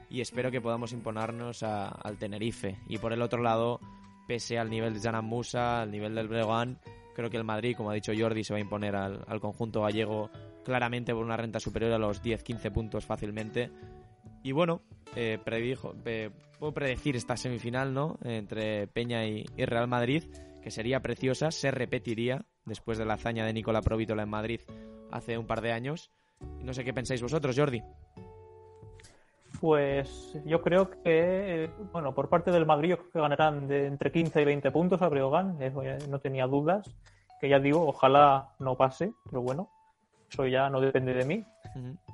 [0.10, 2.78] y espero que podamos imponernos al Tenerife.
[2.88, 3.80] Y por el otro lado,
[4.28, 6.80] pese al nivel de Janan al nivel del Bregan,
[7.16, 10.30] creo que el Madrid, como ha dicho Jordi, se va a imponer al conjunto gallego
[10.64, 13.72] claramente por una renta superior a los 10-15 puntos fácilmente.
[14.44, 14.82] Y bueno,
[15.16, 15.94] eh, predijo,
[16.60, 18.18] puedo predecir esta semifinal, ¿no?
[18.24, 20.24] Entre Peña y, Real Madrid,
[20.62, 24.62] que sería preciosa, se repetiría después de la hazaña de Nicola Provítola en Madrid
[25.12, 26.12] hace un par de años.
[26.62, 27.82] No sé qué pensáis vosotros, Jordi.
[29.62, 34.46] Pues yo creo que, bueno, por parte del Madrid, que ganarán de entre 15 y
[34.46, 35.58] 20 puntos a Breogán,
[36.10, 36.94] no tenía dudas.
[37.40, 39.70] Que ya digo, ojalá no pase, pero bueno,
[40.34, 41.46] eso ya no depende de mí.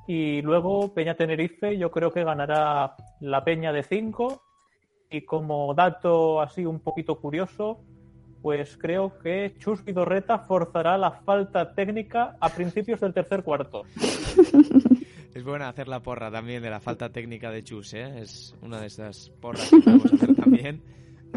[0.07, 4.41] Y luego Peña Tenerife, yo creo que ganará la Peña de 5.
[5.11, 7.79] Y como dato así un poquito curioso,
[8.41, 13.83] pues creo que Chus Vidorreta forzará la falta técnica a principios del tercer cuarto.
[15.31, 18.19] Es buena hacer la porra también de la falta técnica de Chus, ¿eh?
[18.19, 20.81] Es una de esas porras que podemos hacer también.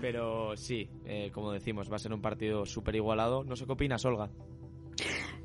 [0.01, 3.45] Pero sí, eh, como decimos, va a ser un partido súper igualado.
[3.45, 4.31] No sé qué opinas, Olga.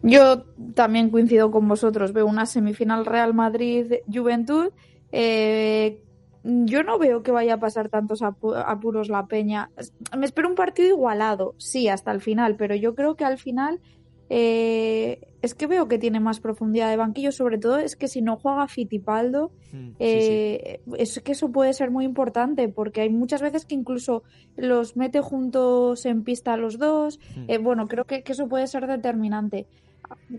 [0.03, 2.13] Yo también coincido con vosotros.
[2.13, 4.71] Veo una semifinal Real Madrid-Juventud.
[5.12, 6.01] Eh,
[6.43, 9.69] yo no veo que vaya a pasar tantos apuros la peña.
[10.17, 13.81] Me espero un partido igualado, sí, hasta el final, pero yo creo que al final
[14.29, 18.21] eh, es que veo que tiene más profundidad de banquillo, sobre todo es que si
[18.21, 23.41] no juega Fitipaldo, hmm, eh, es que eso puede ser muy importante, porque hay muchas
[23.41, 24.23] veces que incluso
[24.57, 27.19] los mete juntos en pista los dos.
[27.36, 27.45] Hmm.
[27.47, 29.67] Eh, bueno, creo que, eso puede ser determinante.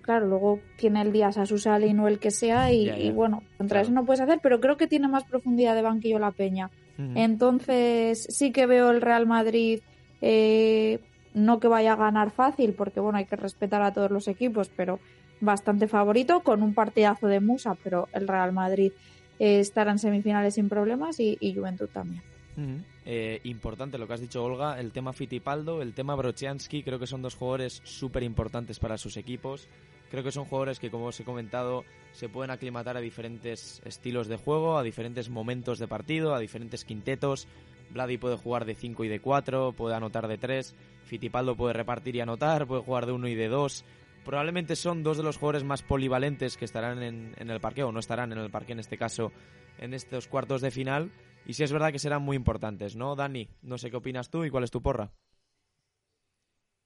[0.03, 1.57] Claro, luego tiene el día a su
[1.95, 5.09] no el que sea, y, bueno, contra eso no puedes hacer, pero creo que tiene
[5.09, 6.71] más profundidad de banquillo la peña.
[7.15, 9.81] Entonces, sí que veo el Real Madrid
[10.21, 10.99] eh,
[11.35, 14.71] no que vaya a ganar fácil, porque bueno, hay que respetar a todos los equipos,
[14.75, 14.99] pero
[15.41, 18.93] bastante favorito, con un partidazo de Musa, pero el Real Madrid
[19.39, 22.23] eh, estará en semifinales sin problemas y, Juventud también.
[23.05, 27.07] Eh, importante lo que has dicho, Olga, el tema Fitipaldo, el tema Brochiansky, creo que
[27.07, 29.69] son dos jugadores súper importantes para sus equipos.
[30.11, 34.27] Creo que son jugadores que, como os he comentado, se pueden aclimatar a diferentes estilos
[34.27, 37.47] de juego, a diferentes momentos de partido, a diferentes quintetos.
[37.91, 40.75] Vladi puede jugar de 5 y de 4, puede anotar de 3.
[41.05, 43.85] Fitipaldo puede repartir y anotar, puede jugar de uno y de dos.
[44.25, 48.01] Probablemente son dos de los jugadores más polivalentes que estarán en, el parque, o no
[48.01, 49.33] estarán en el parque en este caso,
[49.79, 51.11] en estos cuartos de final.
[51.49, 53.49] Y sí es verdad que serán muy importantes, ¿no, Dani?
[53.63, 55.11] No sé qué opinas tú y cuál es tu porra.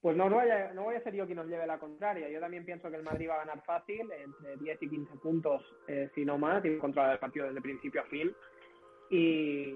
[0.01, 2.31] Pues no, no, voy a ser yo quien nos lleve la contraria.
[2.31, 5.62] Yo también pienso que el Madrid va a ganar fácil, entre 10 y 15 puntos,
[5.88, 8.33] eh, si no más, y controlar el partido desde principio a fin.
[9.11, 9.75] Y,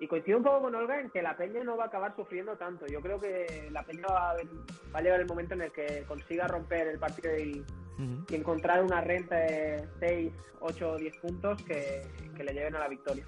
[0.00, 2.56] y coincido un poco con Olga en que la Peña no va a acabar sufriendo
[2.56, 2.86] tanto.
[2.86, 6.88] Yo creo que la Peña va a, llegar el momento en el que consiga romper
[6.88, 7.64] el partido y,
[8.32, 12.02] encontrar una renta de 6, 8 o 10 puntos que,
[12.36, 13.24] que le lleven a la victoria.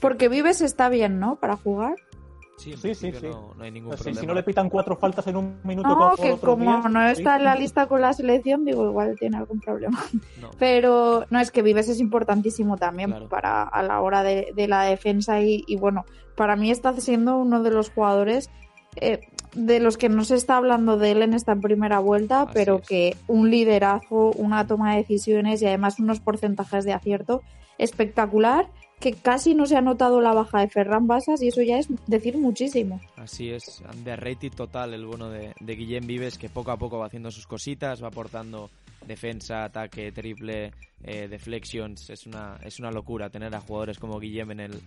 [0.00, 1.36] Porque Vives está bien, ¿no?
[1.36, 1.96] Para jugar.
[2.62, 3.12] Sí, sí, sí.
[3.22, 4.20] No, hay ningún problema.
[4.20, 5.88] Si no le pitan cuatro faltas en un minuto.
[5.88, 9.60] No, que como no está en la lista con la selección, digo, igual tiene algún
[9.60, 9.98] problema.
[10.58, 15.40] Pero no, es que Vives es importantísimo también para a la hora de, la defensa
[15.40, 16.04] y, bueno,
[16.36, 18.48] para mí está siendo uno de los jugadores
[18.96, 19.20] eh,
[19.54, 23.16] de los que no se está hablando de él en esta primera vuelta, pero que
[23.26, 27.42] un liderazgo, una toma de decisiones y además unos porcentajes de acierto
[27.78, 28.70] espectacular
[29.02, 31.88] que casi no se ha notado la baja de Ferran Basas y eso ya es
[32.06, 33.00] decir muchísimo.
[33.16, 37.06] Así es, underrated total el bueno de, de Guillem Vives que poco a poco va
[37.06, 38.70] haciendo sus cositas, va aportando
[39.06, 44.52] defensa, ataque, triple, eh, deflections, es una, es una locura tener a jugadores como Guillem
[44.52, 44.80] en el,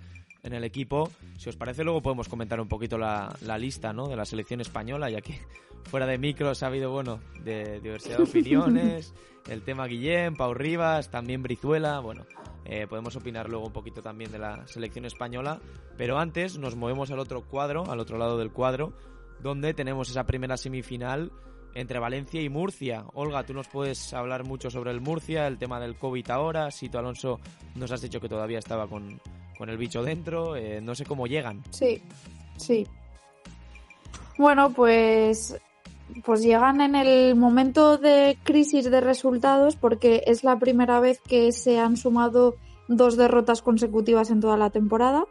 [0.43, 1.11] en el equipo.
[1.37, 4.07] Si os parece, luego podemos comentar un poquito la, la lista ¿no?
[4.07, 5.39] de la selección española, ya que
[5.83, 9.13] fuera de micros ha habido, bueno, de diversidad de opiniones,
[9.49, 12.25] el tema Guillem, Pau Rivas, también Brizuela, bueno,
[12.65, 15.59] eh, podemos opinar luego un poquito también de la selección española,
[15.97, 18.93] pero antes nos movemos al otro cuadro, al otro lado del cuadro,
[19.41, 21.31] donde tenemos esa primera semifinal
[21.75, 23.05] entre Valencia y Murcia.
[23.13, 26.71] Olga, tú nos puedes hablar mucho sobre el Murcia, el tema del COVID ahora.
[26.71, 27.39] Sito Alonso
[27.75, 29.19] nos has dicho que todavía estaba con,
[29.59, 30.55] el bicho dentro.
[30.55, 31.61] Eh, no sé cómo llegan.
[31.69, 32.01] Sí,
[32.57, 32.87] sí.
[34.37, 35.55] Bueno, pues
[36.23, 41.51] pues llegan en el momento de crisis de resultados porque es la primera vez que
[41.51, 42.55] se han sumado
[42.87, 45.25] dos derrotas consecutivas en toda la temporada,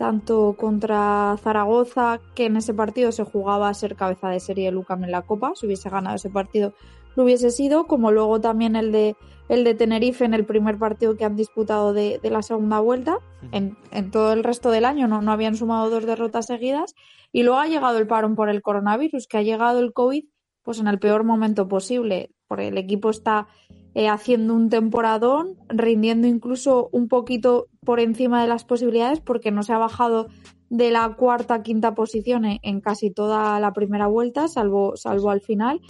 [0.00, 5.04] tanto contra Zaragoza, que en ese partido se jugaba a ser cabeza de serie Lucam
[5.04, 6.72] en la Copa, si hubiese ganado ese partido
[7.16, 9.14] lo hubiese sido, como luego también el de
[9.50, 13.18] el de Tenerife en el primer partido que han disputado de, la segunda vuelta.
[13.52, 16.94] En, en, todo el resto del año no, no habían sumado dos derrotas seguidas.
[17.30, 20.24] Y luego ha llegado el parón por el coronavirus, que ha llegado el COVID
[20.62, 23.48] pues en el peor momento posible, porque el equipo está
[23.94, 29.62] eh, haciendo un temporadón, rindiendo incluso un poquito por encima de las posibilidades, porque no
[29.62, 30.28] se ha bajado
[30.68, 35.80] de la cuarta quinta posición en, casi toda la primera vuelta, salvo, salvo al final.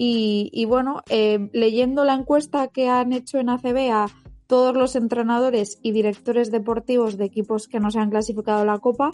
[0.00, 4.06] Y, bueno, eh, leyendo la encuesta que han hecho en ACB a
[4.46, 8.78] todos los entrenadores y directores deportivos de equipos que no se han clasificado a la
[8.78, 9.10] Copa,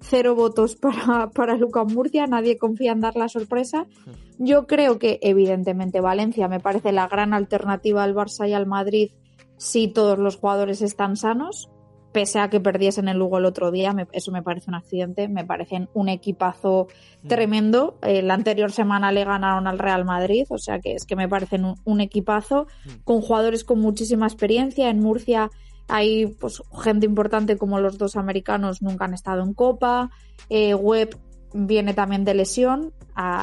[0.00, 3.88] cero votos para, para Lucas Murcia, nadie confía en dar la sorpresa.
[4.42, 9.10] Yo creo que, evidentemente, Valencia me parece la gran alternativa al Barça y al Madrid
[9.58, 11.68] si todos los jugadores están sanos.
[12.12, 15.44] Pese a que perdiesen el Lugo el otro día, eso me parece un accidente, me
[15.44, 16.88] parecen un equipazo
[17.22, 17.28] mm.
[17.28, 17.98] tremendo.
[18.02, 21.28] Eh, la anterior semana le ganaron al Real Madrid, o sea que es que me
[21.28, 23.04] parecen un, un equipazo, mm.
[23.04, 24.88] con jugadores con muchísima experiencia.
[24.88, 25.50] En Murcia
[25.86, 30.10] hay pues gente importante como los dos americanos nunca han estado en Copa.
[30.48, 31.18] Eh, Webb
[31.52, 32.92] viene también de lesión,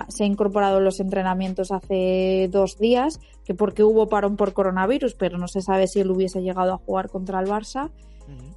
[0.07, 5.13] se ha incorporado en los entrenamientos hace dos días, que porque hubo parón por coronavirus,
[5.15, 7.91] pero no se sabe si él hubiese llegado a jugar contra el Barça.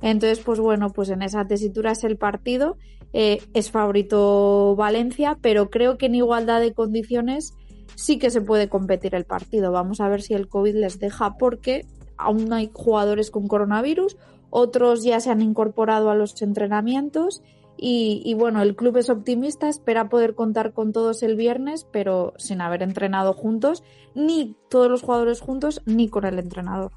[0.03, 2.77] Entonces, pues bueno, pues en esa tesitura es el partido.
[3.13, 7.55] Eh, es favorito Valencia, pero creo que en igualdad de condiciones
[7.97, 9.73] sí que se puede competir el partido.
[9.73, 11.87] Vamos a ver si el COVID les deja, porque
[12.17, 14.17] aún hay jugadores con coronavirus,
[14.51, 17.43] otros ya se han incorporado a los entrenamientos
[17.83, 22.61] y, bueno, el club es optimista, espera poder contar con todos el viernes, pero sin
[22.61, 23.83] haber entrenado juntos,
[24.15, 26.93] ni todos los jugadores juntos, ni con el entrenador.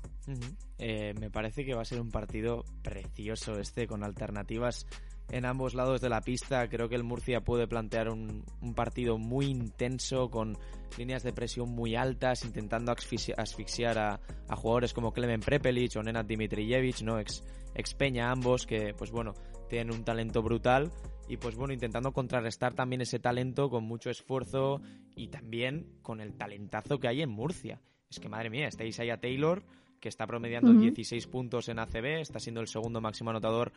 [0.79, 4.85] Eh, me parece que va a ser un partido precioso este, con alternativas
[5.31, 6.67] en ambos lados de la pista.
[6.67, 8.43] Creo que el Murcia puede plantear un,
[8.75, 10.57] partido muy intenso, con
[10.97, 14.19] líneas de presión muy altas, intentando asfixiar a,
[14.57, 17.19] jugadores como Klemen Prepelic o Nenad Dimitrijevic, ¿no?
[17.19, 17.41] Ex,
[17.73, 19.33] ex Peña ambos, que pues bueno,
[19.73, 20.91] tienen un talento brutal
[21.27, 24.81] y pues bueno, intentando contrarrestar también ese talento con mucho esfuerzo
[25.15, 27.81] y también con el talentazo que hay en Murcia.
[28.07, 29.63] Es que madre mía, está Isaiah Taylor,
[29.99, 33.71] que está promediando 16 puntos en ACB, está siendo el segundo máximo anotador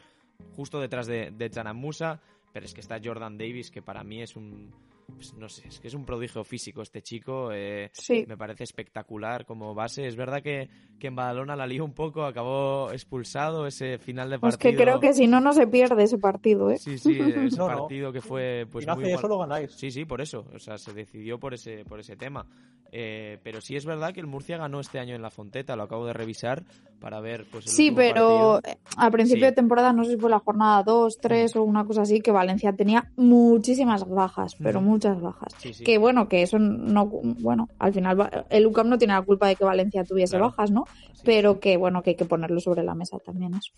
[0.54, 2.20] justo detrás de, de Musa,
[2.52, 4.74] pero es que está Jordan Davis, que para mí es un,
[5.14, 7.50] pues no sé, es que es un prodigio físico este chico.
[7.52, 7.90] Eh,
[8.26, 10.06] me parece espectacular como base.
[10.06, 14.38] Es verdad que, que, en Badalona la lió un poco, acabó expulsado ese final de
[14.38, 14.58] partido.
[14.58, 16.78] Pues que creo que si no, no se pierde ese partido, ¿eh?
[16.78, 18.66] Sí, sí, ese partido que fue.
[18.70, 19.72] Pues, y hace eso lo ganáis.
[19.72, 20.44] Sí, sí, por eso.
[20.54, 22.46] O sea, se decidió por ese, por ese tema.
[22.92, 25.82] Eh, pero sí es verdad que el Murcia ganó este año en la Fonteta, lo
[25.82, 26.64] acabo de revisar
[27.00, 27.46] para ver.
[27.50, 28.60] Pues, sí, pero
[28.96, 32.02] a principio de temporada, no sé si fue la jornada 2, 3 o una cosa
[32.02, 35.54] así, que Valencia tenía muchísimas bajas, pero muchas bajas.
[35.84, 37.06] Que bueno, que eso no.
[37.06, 40.84] Bueno, al final el UCAM no tiene la culpa de que Valencia tuviese bajas, ¿no?
[41.26, 43.72] pero que bueno, que hay que ponerlo sobre la mesa también eso.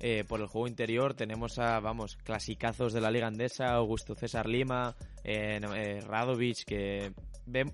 [0.00, 4.48] Eh, por el juego interior tenemos a, vamos, clasicazos de la Liga Andesa, Augusto César
[4.48, 7.12] Lima, eh, eh Radovic, que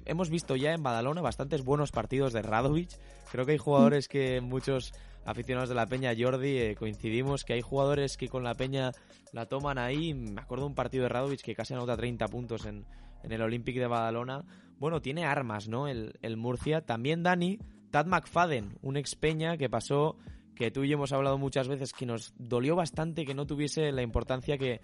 [0.04, 2.90] hemos visto ya en Badalona bastantes buenos partidos de Radovic.
[3.32, 4.92] Creo que hay jugadores que muchos
[5.24, 8.92] aficionados de la Peña, Jordi, eh, coincidimos que hay jugadores que con la Peña
[9.32, 10.14] la toman ahí.
[10.14, 12.86] Me acuerdo un partido de Radovic que casi anota 30 puntos en,
[13.22, 14.44] el Olympic de Badalona.
[14.78, 15.88] Bueno, tiene armas, ¿no?
[15.88, 16.80] El, Murcia.
[16.80, 17.58] También Dani,
[17.90, 20.16] Tad McFadden, un ex Peña que pasó
[20.54, 23.92] que tú y yo hemos hablado muchas veces que nos dolió bastante que no tuviese
[23.92, 24.82] la importancia que,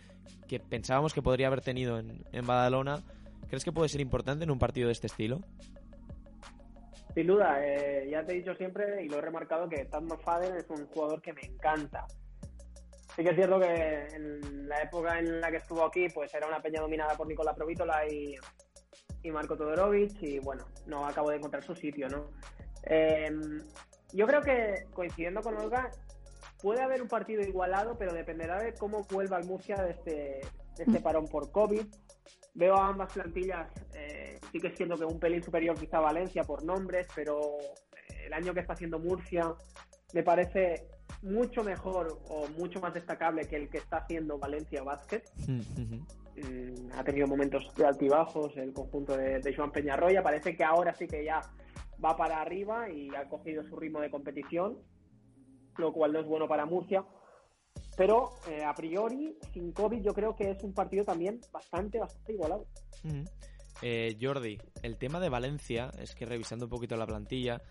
[0.48, 3.02] que pensábamos que podría haber tenido en, en Badalona
[3.48, 5.40] ¿Crees que puede ser importante en un partido de este estilo?
[7.16, 10.54] Sin duda, eh, ya te he dicho siempre y lo he remarcado que Tad McFadden
[10.54, 12.06] es un jugador que me encanta.
[13.16, 16.46] Sí que es cierto que en la época en la que estuvo aquí, pues era
[16.46, 18.34] una peña dominada por Nicola Provítola y,
[19.22, 22.32] y Marco Todorovic y bueno, no acabo de encontrar su sitio, ¿no?
[22.82, 23.30] Eh,
[24.12, 25.90] yo creo que coincidiendo con Olga,
[26.60, 30.10] puede haber un partido igualado, pero dependerá de cómo vuelva el Murcia de este,
[30.76, 31.86] de este parón por COVID
[32.56, 33.68] Veo a ambas plantillas,
[34.36, 38.32] eh, sí que siendo que un pelín superior quizá Valencia por nombres, pero eh, el
[38.32, 39.54] año que está haciendo Murcia
[40.14, 40.88] me parece
[41.22, 45.22] mucho mejor o mucho más destacable que el que está haciendo Valencia Basket.
[45.46, 50.22] Mm, ha tenido momentos de altibajos el conjunto de, de Joan Peñarroya.
[50.22, 51.40] Parece que ahora sí que ya
[52.04, 54.78] va para arriba y ha cogido su ritmo de competición,
[55.78, 57.04] lo cual no es bueno para Murcia.
[57.96, 62.32] Pero eh, a priori, sin COVID, yo creo que es un partido también bastante, bastante
[62.32, 62.66] igualado.
[63.82, 67.62] Eh, Jordi, el tema de Valencia es que revisando un poquito la plantilla,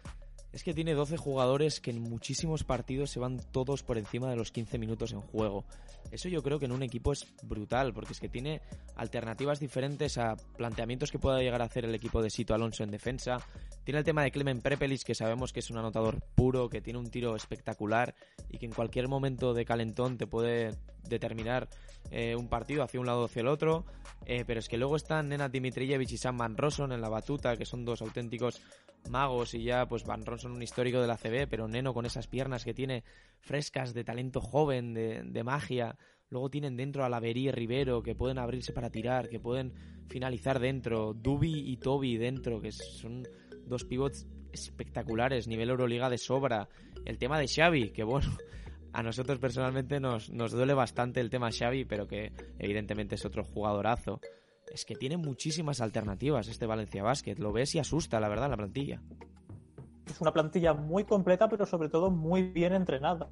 [0.55, 4.37] es que tiene 12 jugadores que en muchísimos partidos se van todos por encima de
[4.37, 5.65] los 15 minutos en juego.
[6.11, 8.61] Eso yo creo que en un equipo es brutal, porque es que tiene
[8.95, 12.91] alternativas diferentes a planteamientos que pueda llegar a hacer el equipo de Sito Alonso en
[12.91, 13.37] defensa.
[13.83, 16.99] Tiene el tema de Clemen Prepelis, que sabemos que es un anotador puro, que tiene
[16.99, 18.15] un tiro espectacular
[18.49, 20.71] y que en cualquier momento de calentón te puede
[21.07, 21.67] determinar
[22.11, 23.85] eh, un partido hacia un lado o hacia el otro.
[24.25, 27.57] Eh, pero es que luego están Nena Dimitrijevic y Sam Van Rossum en la batuta,
[27.57, 28.61] que son dos auténticos
[29.09, 32.05] magos y ya pues Van Ron son un histórico de la CB, pero Neno con
[32.05, 33.03] esas piernas que tiene
[33.39, 35.97] frescas de talento joven, de, magia.
[36.29, 39.73] Luego tienen dentro a Laverí y Rivero que pueden abrirse para tirar, que pueden
[40.07, 41.13] finalizar dentro.
[41.13, 43.27] Dubi y Toby dentro, que son
[43.65, 46.67] dos pivots espectaculares, nivel Euroliga de sobra.
[47.05, 48.35] El tema de Xavi, que bueno,
[48.95, 53.43] a nosotros personalmente nos, nos duele bastante el tema Xavi, pero que evidentemente es otro
[53.43, 54.19] jugadorazo
[54.71, 57.35] es que tiene muchísimas alternativas este Valencia Basket.
[57.37, 59.01] Lo ves y asusta, la verdad, la plantilla.
[60.07, 63.29] Es una plantilla muy completa, pero sobre todo muy bien entrenada.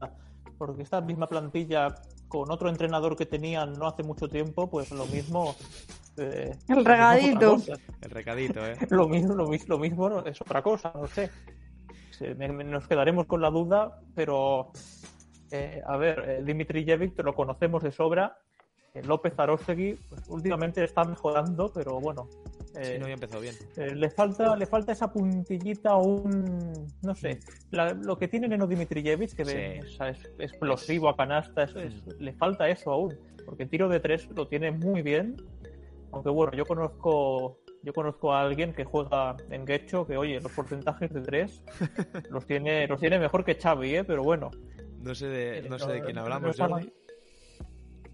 [0.57, 1.88] Porque esta misma plantilla,
[2.28, 5.55] con otro entrenador que tenían no hace mucho tiempo, pues lo mismo.
[6.18, 7.57] Eh, el regadito.
[8.01, 8.78] El recadito, ¿eh?
[8.89, 9.34] lo, mismo,
[9.68, 11.30] lo, mismo es otra cosa, no sé.
[12.47, 14.72] Nos quedaremos con la duda, pero.
[15.54, 18.38] Eh, a ver, eh, Dimitri Jevic lo conocemos de sobra
[19.01, 22.28] López Arostegui pues, últimamente está mejorando, pero bueno.
[22.76, 23.56] Eh, no había empezado bien.
[23.78, 27.39] Eh, le falta le falta esa puntillita o un no sé
[27.72, 29.99] lo que tiene Neno Dimitrijevic que es,
[30.39, 31.68] explosivo a canasta
[32.20, 35.38] le falta eso aún porque tiro de tres lo tiene muy bien
[36.12, 40.51] aunque bueno yo conozco yo conozco a alguien que juega en Gecho que oye los
[40.51, 41.64] porcentajes de tres
[42.32, 44.04] los tiene los tiene mejor que Xavi ¿eh?
[44.04, 44.49] pero bueno
[45.04, 46.58] no sé de, no sé de quién hablamos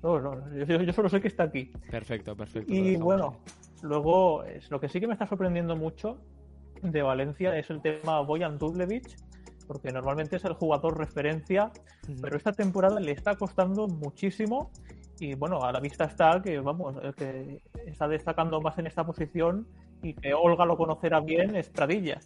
[0.01, 1.73] no, no, yo, solo sé que está aquí.
[1.91, 2.73] Perfecto, perfecto.
[2.73, 3.35] Y bueno,
[3.81, 6.17] luego es, lo que sí que me está sorprendiendo mucho
[6.81, 9.17] de Valencia es el tema Boyan Dublevich,
[9.67, 11.71] porque normalmente es el jugador referencia,
[12.21, 14.71] pero esta temporada le está costando muchísimo
[15.19, 19.05] y bueno, a la vista está que, vamos, el que está destacando más en esta
[19.05, 19.67] posición
[20.01, 22.19] y que Olga lo conocerá bien es Pradilla.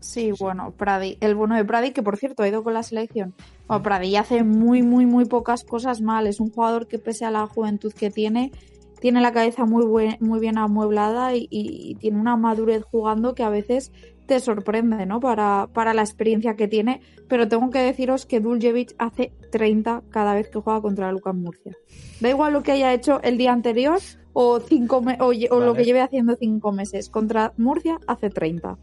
[0.00, 3.34] Sí, bueno, Pradi, el bueno de Pradi, que por cierto ha ido con la selección.
[3.66, 6.26] Bueno, Pradilla hace muy, muy, muy pocas cosas mal.
[6.26, 8.52] Es un jugador que pese a la juventud que tiene,
[9.00, 13.92] tiene la cabeza muy, muy bien amueblada y, tiene una madurez jugando que a veces
[14.26, 15.20] te sorprende, ¿no?
[15.20, 17.00] Para, para la experiencia que tiene.
[17.28, 21.72] Pero tengo que deciros que Duljevic hace 30 cada vez que juega contra Lucas Murcia.
[22.20, 23.98] Da igual lo que haya hecho el día anterior
[24.32, 27.08] o, cinco o, lo que lleve haciendo cinco meses.
[27.08, 28.76] Contra Murcia hace 30.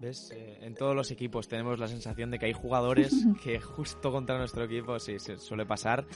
[0.00, 0.30] ¿Ves?
[0.30, 4.38] Eh, en todos los equipos tenemos la sensación de que hay jugadores que justo contra
[4.38, 6.06] nuestro equipo sí se suele pasar.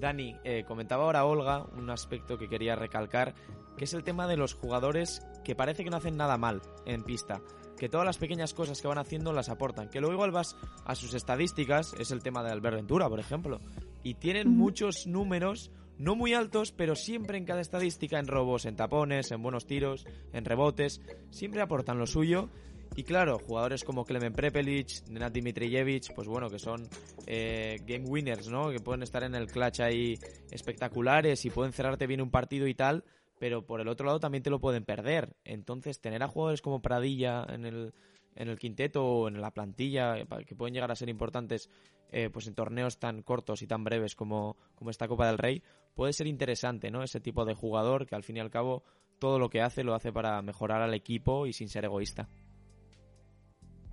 [0.00, 3.34] Dani, eh, comentaba ahora Olga un aspecto que quería recalcar,
[3.76, 7.02] que es el tema de los jugadores que parece que no hacen nada mal en
[7.02, 7.40] pista,
[7.78, 10.94] que todas las pequeñas cosas que van haciendo las aportan, que luego igual vas a
[10.94, 13.60] sus estadísticas, es el tema de Albert Ventura, por ejemplo,
[14.02, 18.76] y tienen muchos números no muy altos, pero siempre en cada estadística, en robos, en
[18.76, 22.50] tapones, en buenos tiros, en rebotes, siempre aportan lo suyo
[22.94, 26.88] y claro, jugadores como Klemen Prepelic, Nenad Dimitrijevic, pues bueno, que son
[27.26, 28.70] eh, game winners, ¿no?
[28.70, 30.18] Que pueden estar en el clutch ahí
[30.50, 33.04] espectaculares y pueden cerrarte bien un partido y tal,
[33.38, 35.36] pero por el otro lado también te lo pueden perder.
[35.44, 37.92] Entonces, tener a jugadores como Pradilla en el,
[38.34, 41.68] en el quinteto o en la plantilla, eh, que pueden llegar a ser importantes
[42.12, 45.62] eh, pues en torneos tan cortos y tan breves como, como esta Copa del Rey,
[45.94, 47.02] puede ser interesante, ¿no?
[47.02, 48.84] Ese tipo de jugador que al fin y al cabo
[49.18, 52.28] todo lo que hace lo hace para mejorar al equipo y sin ser egoísta.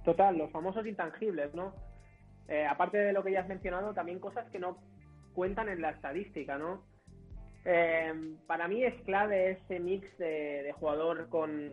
[0.04, 1.74] Total, los famosos intangibles, ¿no?
[2.48, 4.78] Eh, aparte de lo que ya has mencionado, también cosas que no
[5.34, 6.84] cuentan en la estadística, ¿no?
[7.66, 11.72] Eh, para mí es clave ese mix de, jugador con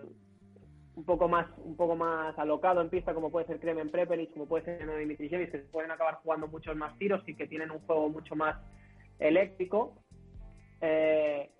[0.94, 4.46] un poco más un poco más alocado en pista, como puede ser Kremen Prepelic, como
[4.46, 8.08] puede ser Dimitrijevic, que pueden acabar jugando muchos más tiros y que tienen un juego
[8.08, 8.56] mucho más
[9.18, 9.94] eléctrico.
[10.80, 11.50] Eh,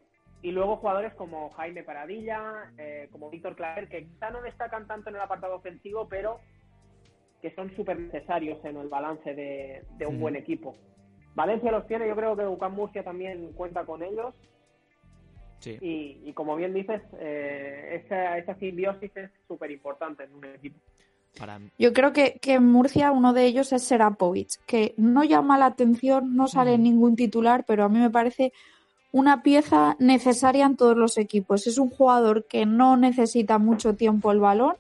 [0.43, 2.73] y luego jugadores como Jaime Paradilla,
[3.11, 6.41] como Víctor Claver, que quizá no destacan tanto en el apartado ofensivo, pero
[7.41, 10.77] que son súper necesarios en el balance de, un buen equipo.
[11.35, 14.35] Valencia los tiene, yo creo que UCAM Murcia también cuenta con ellos.
[15.61, 15.79] Sí.
[15.81, 20.79] Y, como bien dices, eh, esa, esa, simbiosis es súper importante en un equipo.
[21.79, 25.67] Yo creo que, que, en Murcia uno de ellos es Serapovic, que no llama la
[25.67, 28.53] atención, no sale en ningún titular, pero a mí me parece
[29.13, 31.67] una pieza necesaria en todos los equipos.
[31.67, 34.77] Es un jugador que no necesita mucho tiempo el balón,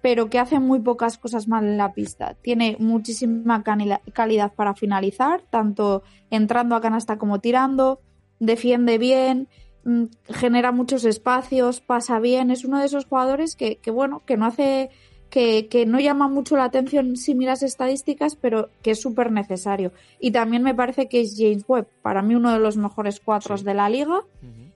[0.00, 2.34] pero que hace muy pocas cosas mal en la pista.
[2.40, 8.00] Tiene muchísima calidad para finalizar, tanto entrando a canasta como tirando,
[8.38, 9.48] defiende bien,
[9.84, 12.50] mm, genera muchos espacios, pasa bien.
[12.50, 14.90] Es uno de esos jugadores que, que bueno, que no hace,
[15.30, 19.92] que, que, no llama mucho la atención si miras estadísticas, pero que es súper necesario.
[20.20, 23.64] Y también me parece que es James Webb, para mí uno de los mejores cuatros
[23.64, 24.22] de la liga,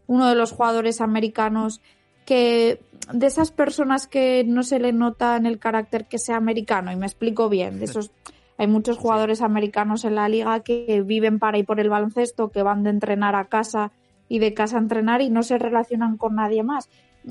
[0.08, 1.80] uno de los jugadores americanos
[2.24, 2.80] que
[3.12, 6.96] de esas personas que no se le nota en el carácter que sea americano, y
[6.96, 8.10] me explico bien, de esos
[8.58, 12.62] hay muchos jugadores americanos en la liga que viven para ir por el baloncesto, que
[12.62, 13.90] van de entrenar a casa
[14.28, 16.88] y de casa a entrenar y no se relacionan con nadie más.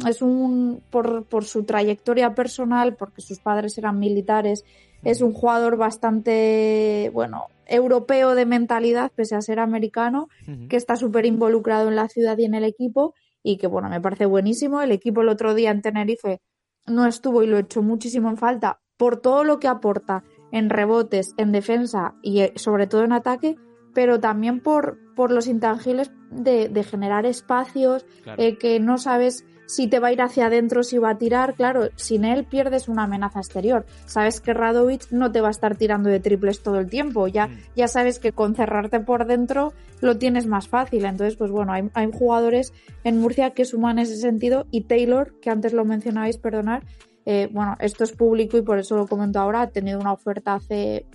[0.07, 4.65] Es un, por, por su trayectoria personal, porque sus padres eran militares,
[5.03, 10.27] es un jugador bastante, bueno, europeo de mentalidad, pese a ser americano,
[10.69, 13.13] que está súper involucrado en la ciudad y en el equipo
[13.43, 14.81] y que bueno, me parece buenísimo.
[14.81, 16.41] El equipo el otro día en Tenerife
[16.87, 21.33] no estuvo y lo echó muchísimo en falta por todo lo que aporta en rebotes,
[21.37, 23.55] en defensa y eh, sobre todo en ataque,
[23.93, 28.05] pero también por, por los intangibles de, de generar espacios,
[28.37, 31.53] eh, que no sabes si te va a ir hacia adentro, si va a tirar,
[31.53, 33.85] claro, sin él pierdes una amenaza exterior.
[34.05, 37.47] Sabes que Radovic no te va a estar tirando de triples todo el tiempo, ya,
[37.47, 37.57] mm.
[37.77, 41.05] ya sabes que con cerrarte por dentro lo tienes más fácil.
[41.05, 42.73] Entonces, pues bueno, hay, hay jugadores
[43.05, 46.83] en Murcia que suman ese sentido y Taylor, que antes lo mencionabais, perdonar,
[47.25, 50.55] eh, bueno, esto es público y por eso lo comento ahora, ha tenido una oferta
[50.55, 51.05] hace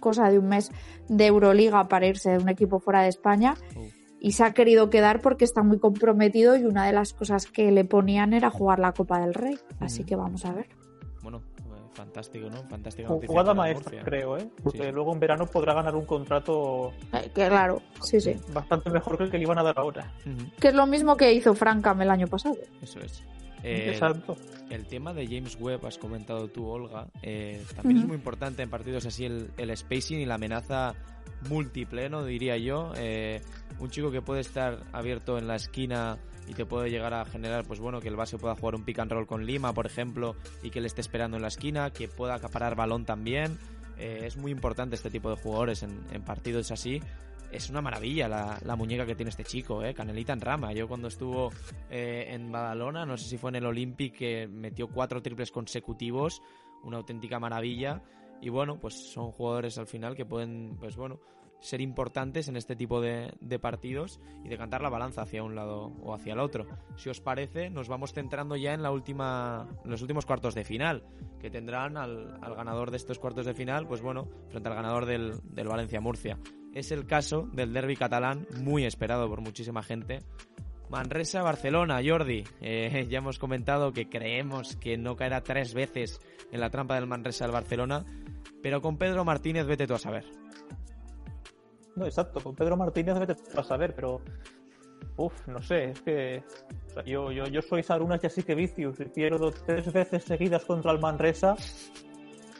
[0.00, 0.70] cosa de un mes
[1.10, 3.56] de Euroliga para irse de un equipo fuera de España.
[4.20, 7.70] Y se ha querido quedar porque está muy comprometido y una de las cosas que
[7.70, 9.58] le ponían era jugar la Copa del Rey.
[9.80, 10.68] Así que vamos a ver.
[11.22, 12.62] Bueno, eh, fantástico, ¿no?
[12.68, 13.28] Fantástica noticia.
[13.28, 14.48] Jugada maestra, creo, ¿eh?
[14.62, 16.92] Porque luego en verano podrá ganar un contrato.
[17.12, 18.36] Eh, claro, sí, sí.
[18.52, 20.12] Bastante mejor que el que le iban a dar ahora.
[20.60, 22.56] Que es lo mismo que hizo Francam el año pasado.
[22.82, 23.22] Eso es.
[23.62, 24.36] Exacto.
[24.70, 28.70] El tema de James Webb, has comentado tú, Olga, eh, también es muy importante en
[28.70, 30.94] partidos así el, el, spacing y la amenaza
[31.48, 32.24] múltiple, ¿no?
[32.24, 32.92] Diría yo.
[33.78, 36.18] Un chico que puede estar abierto en la esquina
[36.48, 38.98] y te puede llegar a generar, pues bueno, que el base pueda jugar un pick
[39.00, 42.08] and roll con Lima, por ejemplo, y que le esté esperando en la esquina, que
[42.08, 43.58] pueda acaparar balón también.
[43.98, 47.00] Eh, es muy importante este tipo de jugadores en, en partidos así
[47.50, 49.94] es una maravilla la, muñeca que tiene este chico, ¿eh?
[49.94, 50.72] Canelita en rama.
[50.72, 51.50] Yo cuando estuvo
[51.90, 56.42] eh, en Badalona, no sé si fue en el Olympic, que metió cuatro triples consecutivos,
[56.82, 58.02] una auténtica maravilla.
[58.40, 61.18] Y bueno, pues son jugadores al final que pueden, pues bueno,
[61.66, 65.92] ser importantes en este tipo de, partidos y de cantar la balanza hacia un lado
[66.02, 66.66] o hacia el otro.
[66.96, 71.02] Si os parece, nos vamos centrando ya en la última, los últimos cuartos de final,
[71.40, 75.40] que tendrán al, ganador de estos cuartos de final, pues bueno, frente al ganador del,
[75.42, 76.38] del Valencia Murcia
[76.76, 80.18] es el caso del derby catalán, muy esperado por muchísima gente.
[80.90, 82.44] Manresa-Barcelona, Jordi.
[82.60, 86.20] Eh, ya hemos comentado que creemos que no caerá tres veces
[86.52, 88.04] en la trampa del Manresa al Barcelona,
[88.62, 90.26] pero con Pedro Martínez vete tú a saber.
[91.96, 94.20] No, exacto, con Pedro Martínez vete a saber, pero.
[95.16, 96.44] Uf, no sé, es que.
[97.06, 100.92] yo, yo, yo soy Sarunas y así que vicios y pierdo tres veces seguidas contra
[100.92, 101.56] el Manresa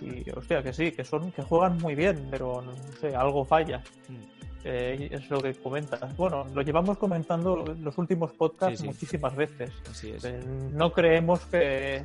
[0.00, 3.82] y hostia, que sí, que son, que juegan muy bien, pero no sé, algo falla.
[4.08, 4.36] Mm.
[4.64, 6.16] Eh, es lo que comentas.
[6.16, 9.70] Bueno, lo llevamos comentando en los últimos podcasts muchísimas veces.
[9.88, 10.24] Así es.
[10.24, 10.40] Eh,
[10.72, 12.02] no creemos que,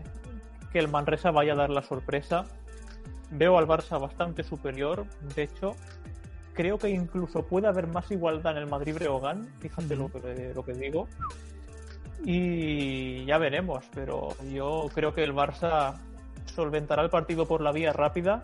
[0.71, 2.45] que el Manresa vaya a dar la sorpresa.
[3.31, 5.05] Veo al Barça bastante superior.
[5.35, 5.75] De hecho,
[6.53, 9.47] creo que incluso puede haber más igualdad en el Madrid-Breogán.
[9.59, 11.07] Fíjate lo, que, lo que digo.
[12.23, 15.99] Y ya veremos, pero yo creo que el Barça
[16.45, 18.43] solventará el partido por la vía rápida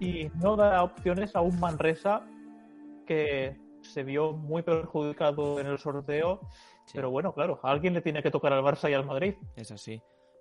[0.00, 2.22] y no da opciones a un Manresa
[3.06, 6.40] que se vio muy perjudicado en el sorteo.
[6.92, 9.34] Pero bueno, claro, a alguien le tiene que tocar al Barça y al Madrid.
[9.56, 10.00] Es así.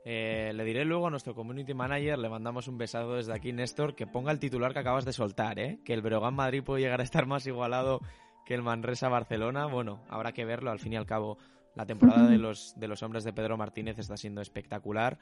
[0.09, 3.93] Eh, le diré luego a nuestro community manager, le mandamos un besado desde aquí, Néstor,
[3.93, 5.79] que ponga el titular que acabas de soltar, ¿eh?
[5.83, 7.99] que el Breogán Madrid puede llegar a estar más igualado
[8.45, 9.65] que el Manresa Barcelona.
[9.65, 11.37] Bueno, habrá que verlo, al fin y al cabo,
[11.75, 15.17] la temporada de los, de los hombres de Pedro Martínez está siendo espectacular.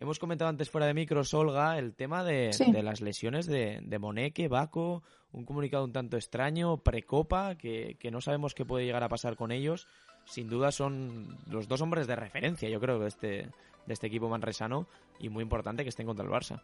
[0.00, 2.50] Hemos comentado antes fuera de micros, Olga, el tema de,
[2.82, 5.02] las lesiones de, de Moneque, Baco,
[5.32, 9.36] un comunicado un tanto extraño, precopa, que, que no sabemos qué puede llegar a pasar
[9.36, 9.86] con ellos.
[10.24, 13.50] Sin duda son los dos hombres de referencia, yo creo, de este,
[13.86, 14.86] de este equipo manresano
[15.18, 16.60] y muy importante que estén contra el Barça.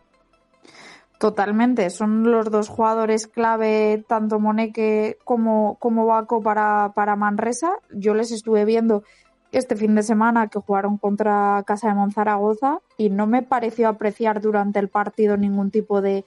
[1.19, 7.73] Totalmente, son los dos jugadores clave, tanto Moneque como, como Baco para, para Manresa.
[7.91, 9.03] Yo les estuve viendo
[9.53, 14.41] este fin de semana que jugaron contra Casa de Monzaragoza y no me pareció apreciar
[14.41, 16.25] durante el partido ningún tipo de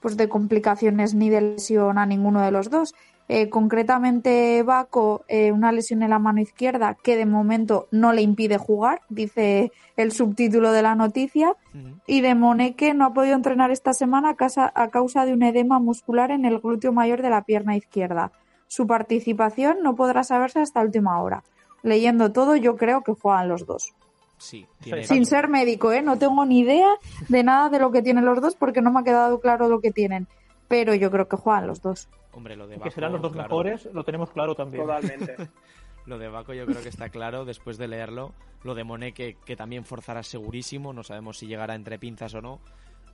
[0.00, 2.92] pues de complicaciones ni de lesión a ninguno de los dos.
[3.28, 8.20] Eh, concretamente Baco, eh, una lesión en la mano izquierda que de momento no le
[8.20, 11.54] impide jugar, dice el subtítulo de la noticia,
[12.06, 15.42] y de Moneque no ha podido entrenar esta semana a causa, a causa de un
[15.42, 18.30] edema muscular en el glúteo mayor de la pierna izquierda.
[18.66, 21.42] Su participación no podrá saberse hasta última hora
[21.84, 23.94] leyendo todo, yo creo que juegan los dos.
[24.36, 24.66] Sí,
[25.04, 26.02] Sin ser médico, ¿eh?
[26.02, 26.88] No tengo ni idea
[27.28, 29.80] de nada de lo que tienen los dos porque no me ha quedado claro lo
[29.80, 30.26] que tienen.
[30.68, 32.08] Pero yo creo que juegan los dos.
[32.32, 34.84] Hombre, lo de que serán los dos mejores, lo tenemos claro también.
[34.84, 35.36] Totalmente.
[36.06, 38.32] lo de Baco yo creo que está claro después de leerlo.
[38.62, 42.60] Lo de Monet que, también forzará segurísimo, no sabemos si llegará entre pinzas o no.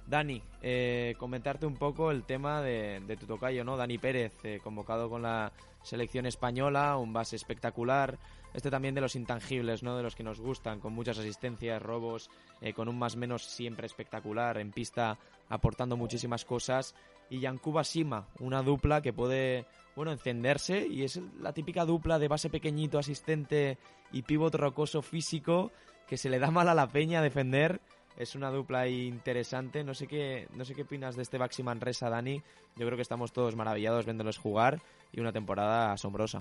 [0.06, 3.76] Dani, eh, comentarte un poco el tema de, tu tocayo, ¿no?
[3.76, 8.18] Dani Pérez, eh, convocado con la selección española, un base espectacular,
[8.52, 9.96] este también de los intangibles, ¿no?
[9.96, 12.30] De los que nos gustan, con muchas asistencias, robos,
[12.60, 16.94] eh, con un más menos siempre espectacular, en pista aportando muchísimas cosas.
[17.30, 19.64] Y Yankuba Sima, una dupla que puede,
[19.96, 23.78] bueno, encenderse y es la típica dupla de base pequeñito, asistente
[24.12, 25.70] y pívot rocoso físico
[26.06, 27.80] que se le da mal a la peña defender.
[28.16, 29.84] Es una dupla interesante.
[29.84, 32.42] No sé qué, no sé qué opinas de este Baxi Manresa, Dani.
[32.76, 34.80] Yo creo que estamos todos maravillados viéndolos jugar
[35.12, 36.40] y una temporada asombrosa.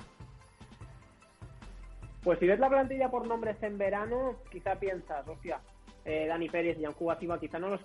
[2.23, 5.61] Pues si ves la plantilla por nombres en verano, quizá piensas, hostia,
[6.03, 7.81] eh, Dani Pérez y Yancuba Silva quizá no los,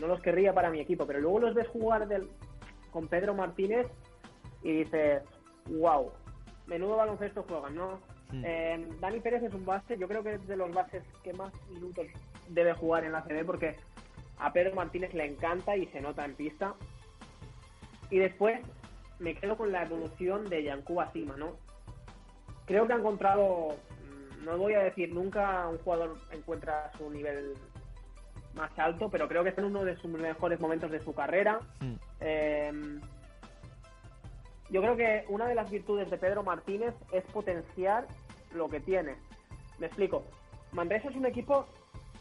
[0.00, 2.28] no los querría para mi equipo, pero luego los ves jugar del,
[2.90, 3.86] con Pedro Martínez
[4.62, 5.22] y dices,
[5.66, 6.12] wow,
[6.66, 8.00] menudo baloncesto juegan, ¿no?
[8.30, 8.42] Hmm.
[8.44, 11.52] Eh, Dani Pérez es un base, yo creo que es de los bases que más
[11.70, 12.06] minutos
[12.48, 13.76] debe jugar en la CB porque
[14.38, 16.74] a Pedro Martínez le encanta y se nota en pista.
[18.10, 18.60] Y después
[19.18, 21.56] me quedo con la evolución de Yancuba Sima, ¿no?
[22.66, 23.76] creo que ha encontrado,
[24.40, 27.54] mm, no voy a decir nunca un jugador encuentra su nivel
[28.56, 31.60] más alto, pero creo que está en uno de sus mejores momentos de su carrera.
[31.80, 31.94] Mm.
[32.20, 33.00] Eh,
[34.70, 38.06] yo creo que una de las virtudes de Pedro Martínez es potenciar
[38.52, 39.14] lo que tiene.
[39.78, 40.24] Me explico.
[40.72, 41.66] Manresa es un equipo,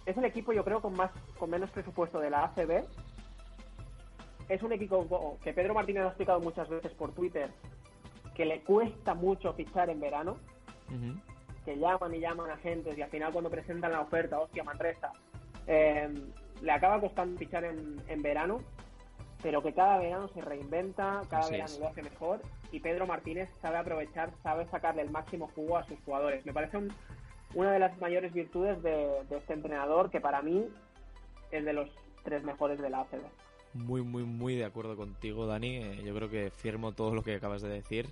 [0.06, 2.86] es el equipo yo creo con más, con menos presupuesto de la ACB.
[4.48, 7.50] Es un equipo que Pedro Martínez ha explicado muchas veces por Twitter
[8.36, 10.38] que le cuesta mucho fichar en verano,
[11.64, 15.12] que llaman y llaman a gente y al final cuando presentan la oferta, hostia, Manresa,
[15.68, 16.10] eh,
[16.62, 18.60] le acaba costando fichar en, en verano,
[19.42, 21.80] pero que cada verano se reinventa, cada Así verano es.
[21.80, 22.42] lo hace mejor
[22.72, 26.46] y Pedro Martínez sabe aprovechar, sabe sacarle el máximo jugo a sus jugadores.
[26.46, 26.94] Me parece un-
[27.54, 30.66] una de las mayores virtudes de, de este entrenador que para mí
[31.52, 31.90] es de los
[32.24, 33.22] tres mejores de la ACB.
[33.76, 35.78] Muy, muy, muy de acuerdo contigo, Dani.
[35.78, 38.08] Eh, yo creo que firmo todo lo que acabas de decir.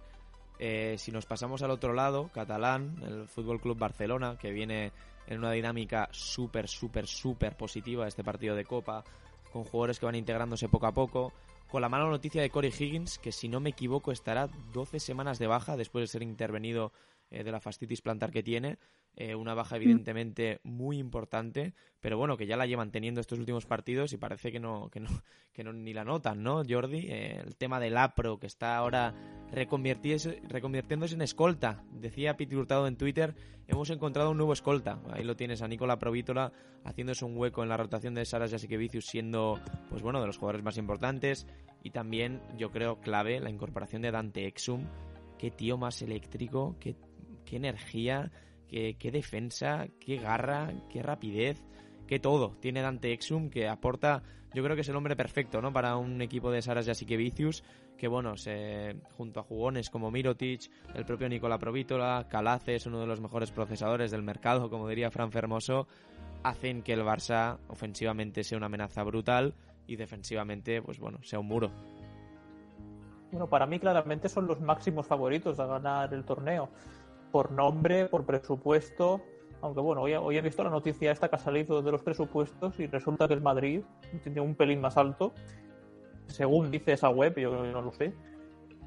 [0.59, 4.91] Eh, si nos pasamos al otro lado, catalán, el Fútbol Club Barcelona, que viene
[5.27, 9.03] en una dinámica súper, súper, súper positiva este partido de Copa,
[9.51, 11.31] con jugadores que van integrándose poco a poco,
[11.69, 15.39] con la mala noticia de Corey Higgins, que si no me equivoco estará 12 semanas
[15.39, 16.91] de baja después de ser intervenido
[17.33, 18.77] eh, de la fascitis plantar que tiene.
[19.15, 23.67] Eh, una baja evidentemente muy importante, pero bueno, que ya la llevan teniendo estos últimos
[23.67, 25.09] partidos y parece que no, que no,
[25.53, 27.05] que no ni la notan, ¿no, Jordi?
[27.09, 29.13] Eh, el tema del APRO, que está ahora
[29.51, 31.83] reconvirtiéndose, en escolta.
[31.91, 33.35] Decía Piti Hurtado en Twitter,
[33.67, 34.99] hemos encontrado un nuevo escolta.
[35.11, 36.51] Ahí lo tienes a Nicola Provítola
[36.83, 39.59] haciéndose un hueco en la rotación de Saras Jasikevicius, siendo,
[39.89, 41.45] pues bueno, de los jugadores más importantes.
[41.83, 44.87] Y también, yo creo, clave, la incorporación de Dante Exum.
[45.37, 46.95] Qué tío más eléctrico, qué,
[47.45, 48.31] qué energía,
[48.67, 51.63] qué, qué defensa, qué garra, qué rapidez
[52.07, 52.55] que todo.
[52.59, 54.23] Tiene Dante Exum que aporta,
[54.53, 55.71] yo creo que es el hombre perfecto, ¿no?
[55.71, 57.63] Para un equipo de Saras Jasikevicius,
[57.97, 58.33] que bueno,
[59.17, 64.11] junto a jugones como Mirotic, el propio Nicola Provítola, Calaces, uno de los mejores procesadores
[64.11, 65.87] del mercado, como diría Fran Fermoso,
[66.43, 69.53] hacen que el Barça ofensivamente sea una amenaza brutal
[69.87, 71.71] y defensivamente, pues bueno, sea un muro.
[73.31, 76.69] Bueno, para mí claramente son los máximos favoritos a ganar el torneo.
[77.33, 79.19] Por nombre, por presupuesto.
[79.61, 82.79] Aunque bueno, hoy, hoy he visto la noticia esta que ha salido de los presupuestos
[82.79, 83.81] y resulta que el Madrid
[84.21, 85.33] tiene un pelín más alto.
[86.27, 88.13] Según dice esa web, yo no lo sé.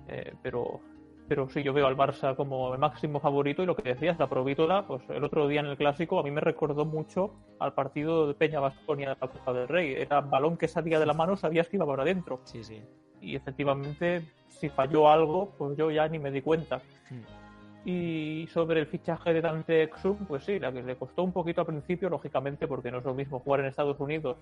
[0.06, 0.78] Eh, pero,
[1.26, 4.28] pero sí, yo veo al Barça como el máximo favorito y lo que decías, la
[4.28, 8.28] Provítola, pues el otro día en el Clásico a mí me recordó mucho al partido
[8.28, 9.92] de Peña Vasconia de la Copa del Rey.
[9.94, 12.80] Era balón que salía de la mano, sabías que iba para adentro Sí, sí.
[13.20, 16.80] y efectivamente si falló algo pues yo ya ni me di cuenta
[17.10, 17.45] Hmm.
[17.88, 21.60] Y sobre el fichaje de Dante Exum pues sí la que le costó un poquito
[21.60, 24.36] al principio lógicamente porque no es lo mismo jugar en Estados Unidos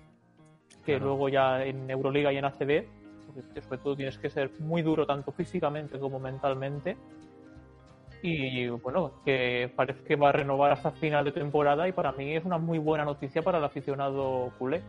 [0.83, 1.05] que Claro.
[1.05, 2.85] luego ya en Euroliga y en ACB
[3.27, 6.97] porque sobre todo tienes que ser muy duro tanto físicamente como mentalmente
[8.23, 12.35] y bueno que parece que va a renovar hasta final de temporada y para mí
[12.35, 14.81] es una muy buena noticia para el aficionado culé.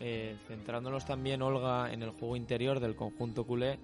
[0.00, 3.78] Eh, centrándonos también, Olga, en el juego interior del conjunto culé,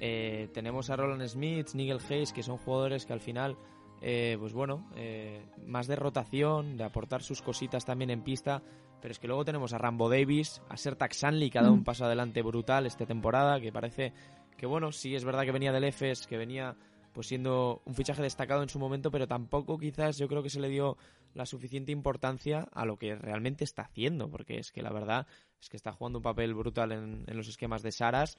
[0.00, 3.56] eh, tenemos a Roland Smith, Nigel Hayes, que son jugadores que al final,
[4.00, 8.62] eh, pues bueno, eh, más de rotación, de aportar sus cositas también en pista,
[9.00, 11.84] pero es que luego tenemos a Rambo Davis, a Sertak Sanli, que ha dado un
[11.84, 14.12] paso adelante brutal esta temporada, que parece
[14.56, 16.76] que bueno, sí es verdad que venía del EFES, que venía
[17.12, 20.60] pues siendo un fichaje destacado en su momento, pero tampoco quizás yo creo que se
[20.60, 20.98] le dio
[21.32, 25.26] la suficiente importancia a lo que realmente está haciendo, porque es que la verdad
[25.60, 28.36] es que está jugando un papel brutal en, en los esquemas de Saras.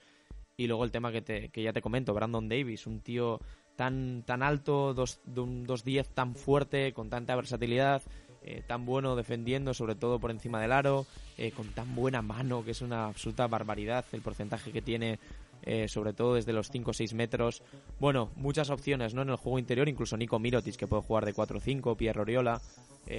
[0.58, 3.40] Y luego el tema que, te, que ya te comento, Brandon Davis, un tío
[3.76, 8.02] tan, tan alto, dos, de un 2'10 tan fuerte, con tanta versatilidad,
[8.42, 11.06] eh, tan bueno defendiendo, sobre todo por encima del aro,
[11.36, 15.20] eh, con tan buena mano, que es una absoluta barbaridad el porcentaje que tiene,
[15.62, 17.62] eh, sobre todo desde los 5 o 6 metros.
[18.00, 19.22] Bueno, muchas opciones ¿no?
[19.22, 22.60] en el juego interior, incluso Nico Mirotic, que puede jugar de 4-5, Pierre Oriola.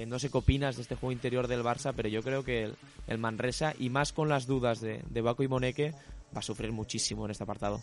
[0.06, 2.76] No sé qué opinas de este juego interior del Barça, pero yo creo que el,
[3.08, 5.94] el Manresa, y más con las dudas de, de Baco y Moneque,
[6.34, 7.80] va a sufrir muchísimo en este apartado.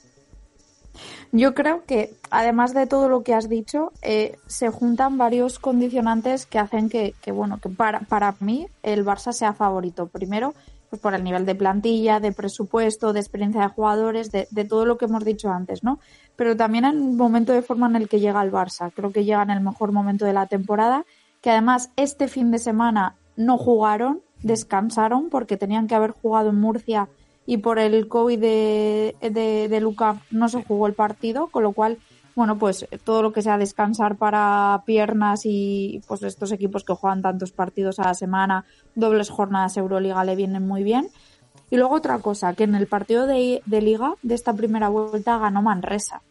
[1.31, 6.45] Yo creo que, además de todo lo que has dicho, eh, se juntan varios condicionantes
[6.45, 10.07] que hacen que, bueno, que para, para mí el Barça sea favorito.
[10.07, 10.53] Primero,
[10.89, 14.85] pues por el nivel de plantilla, de presupuesto, de experiencia de jugadores, de, de todo
[14.85, 15.99] lo que hemos dicho antes, ¿no?
[16.35, 18.91] Pero también en el momento de forma en el que llega el Barça.
[18.95, 21.05] Creo que llega en el mejor momento de la temporada,
[21.41, 26.59] que además este fin de semana no jugaron, descansaron porque tenían que haber jugado en
[26.59, 27.09] Murcia
[27.47, 31.71] y por el COVID de, de, de Luca no se jugó el partido, con lo
[31.71, 31.97] cual,
[32.35, 37.21] bueno, pues todo lo que sea descansar para piernas y pues estos equipos que juegan
[37.21, 41.07] tantos partidos a la semana, dobles jornadas Euroliga le vienen muy bien.
[41.69, 45.37] Y luego otra cosa, que en el partido de, de liga de esta primera vuelta
[45.37, 46.21] ganó Manresa.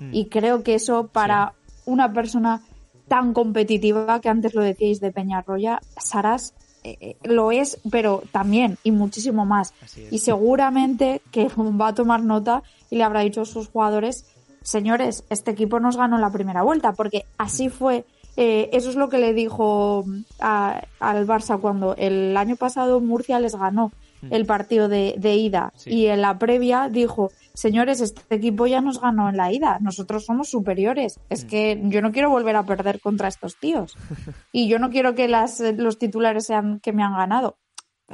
[0.00, 0.08] Hmm.
[0.10, 1.52] Y creo que eso para
[1.84, 2.62] una persona
[3.08, 6.54] tan competitiva que antes lo decíais de Peñarroya, Saras
[6.84, 9.72] eh, eh, lo es, pero también y muchísimo más.
[10.10, 14.26] Y seguramente que va a tomar nota y le habrá dicho a sus jugadores,
[14.62, 18.04] señores, este equipo nos ganó la primera vuelta, porque así fue.
[18.36, 20.06] Eh, eso es lo que le dijo
[20.38, 23.92] al Barça cuando el año pasado Murcia les ganó mm.
[24.30, 29.28] El partido de, ida y en la previa dijo, señores, este equipo ya nos ganó
[29.28, 31.48] en la ida, nosotros somos superiores, es mm.
[31.48, 33.96] que yo no quiero volver a perder contra estos tíos
[34.52, 37.58] y yo no quiero que las, los titulares sean que me han ganado.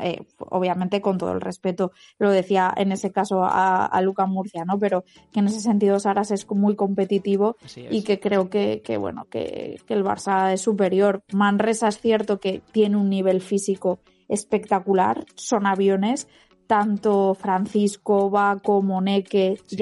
[0.01, 4.65] Eh, obviamente con todo el respeto, lo decía en ese caso a, a Luca Murcia,
[4.65, 4.79] ¿no?
[4.79, 5.03] Pero
[5.33, 7.57] que en ese sentido Saras es muy competitivo
[7.91, 11.25] y que creo que, que bueno, que, que, el Barça es superior.
[11.33, 13.99] Manresa es cierto que tiene un nivel físico
[14.29, 16.29] espectacular, son aviones,
[16.67, 19.77] tanto Francisco, Baco, Moneque, sí.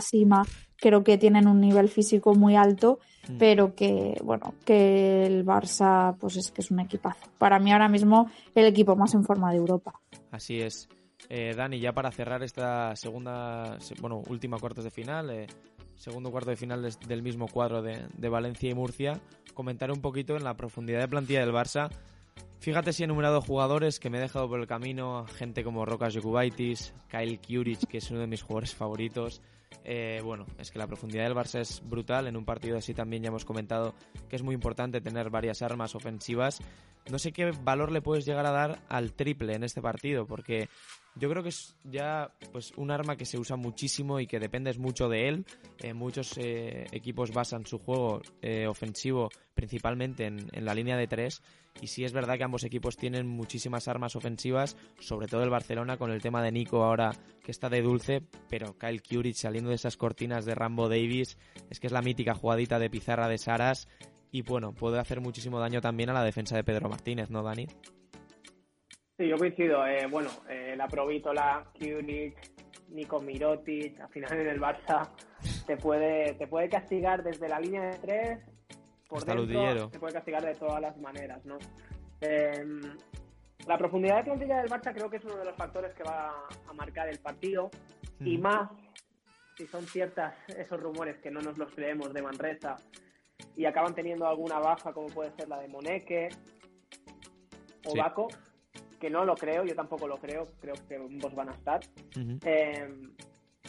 [0.00, 0.44] Sima,
[0.76, 3.38] creo que tienen un nivel físico muy alto, mm.
[3.38, 7.28] pero que, bueno, que el Barça, pues es que es un equipazo.
[7.36, 10.00] Para mí ahora mismo el equipo más en forma de Europa.
[10.30, 10.88] Así es.
[11.28, 15.46] Eh, Dani, ya para cerrar esta segunda, bueno, última cuartos de final, eh,
[15.96, 19.20] segundo cuarto de final del mismo cuadro de, de Valencia y Murcia,
[19.52, 21.90] comentar un poquito en la profundidad de plantilla del Barça
[22.60, 26.14] Fíjate si he enumerado jugadores que me he dejado por el camino, gente como Rokas
[26.14, 29.40] Jokubaitis, Kyle Kuric, que es uno de mis jugadores favoritos.
[29.84, 32.26] Eh, bueno, es que la profundidad del Barça es brutal.
[32.26, 33.94] En un partido así también ya hemos comentado
[34.28, 36.58] que es muy importante tener varias armas ofensivas.
[37.10, 40.68] No sé qué valor le puedes llegar a dar al triple en este partido, porque
[41.18, 44.78] yo creo que es ya pues un arma que se usa muchísimo y que dependes
[44.78, 45.46] mucho de él.
[45.78, 51.08] Eh, muchos eh, equipos basan su juego eh, ofensivo principalmente en, en, la línea de
[51.08, 51.42] tres.
[51.80, 55.96] Y sí es verdad que ambos equipos tienen muchísimas armas ofensivas, sobre todo el Barcelona
[55.96, 57.12] con el tema de Nico ahora
[57.42, 61.38] que está de dulce, pero Kyle Kuric saliendo de esas cortinas de Rambo Davis,
[61.70, 63.88] es que es la mítica jugadita de pizarra de Saras
[64.30, 67.66] y bueno, puede hacer muchísimo daño también a la defensa de Pedro Martínez, ¿no, Dani?
[69.18, 69.84] Sí, yo coincido.
[69.84, 72.36] Eh, bueno, eh, la Provítola, Kunik,
[72.90, 75.10] Nico Mirotic, al final en el Barça
[75.66, 78.38] te puede, te puede castigar desde la línea de tres,
[79.08, 81.58] por Hasta dentro, te puede castigar de todas las maneras, ¿no?
[82.20, 82.64] Eh,
[83.66, 86.46] la profundidad de plantilla del Barça creo que es uno de los factores que va
[86.68, 87.70] a marcar el partido
[88.20, 88.26] mm.
[88.26, 88.70] y más
[89.56, 92.76] si son ciertas esos rumores que no nos los creemos de Manresa
[93.56, 96.28] y acaban teniendo alguna baja como puede ser la de Moneque
[97.84, 97.98] o sí.
[97.98, 98.28] Baco
[98.98, 101.80] que no lo creo, yo tampoco lo creo, creo que ambos van a estar.
[102.16, 102.40] Uh -huh.
[102.44, 102.88] eh,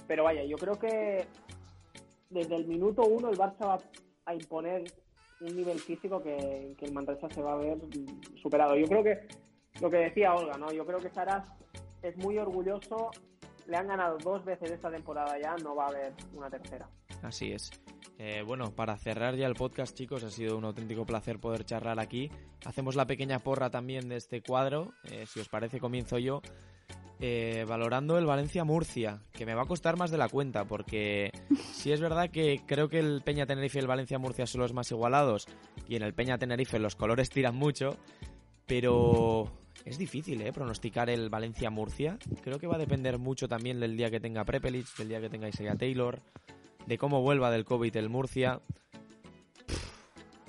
[0.08, 1.26] pero vaya, yo creo que
[2.30, 3.80] desde el minuto uno el Barça va
[4.26, 4.84] a imponer
[5.42, 7.78] un nivel físico que, que el Manresa se va a ver
[8.42, 8.76] superado.
[8.76, 9.28] Yo creo que
[9.82, 10.72] lo que decía Olga, ¿no?
[10.72, 11.48] Yo creo que Saras
[12.02, 13.12] es muy orgulloso,
[13.68, 16.90] le han ganado dos veces esta temporada ya, no va a haber una tercera.
[17.22, 17.72] Así es.
[18.22, 22.02] Eh, bueno, para cerrar ya el podcast, chicos, ha sido un auténtico placer poder charlar
[22.02, 22.30] aquí.
[22.66, 24.92] Hacemos la pequeña porra también de este cuadro.
[25.06, 26.42] Eh, si os parece, comienzo yo.
[27.22, 31.32] Eh, valorando el Valencia-Murcia, que me va a costar más de la cuenta, porque
[31.74, 34.92] sí es verdad que creo que el Peña Tenerife y el Valencia-Murcia son los más
[34.92, 35.48] igualados,
[35.88, 37.98] y en el Peña Tenerife los colores tiran mucho,
[38.68, 39.52] pero
[39.84, 40.54] es difícil ¿eh?
[40.54, 42.18] pronosticar el Valencia-Murcia.
[42.42, 45.30] Creo que va a depender mucho también del día que tenga Prepelic, del día que
[45.30, 46.22] tenga Isaiah Taylor
[46.90, 48.62] de cómo vuelva del COVID el Murcia.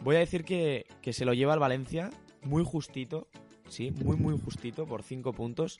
[0.03, 2.09] Voy a decir que, que se lo lleva el Valencia
[2.43, 3.29] muy justito,
[3.69, 5.79] sí, muy muy justito por 5 puntos.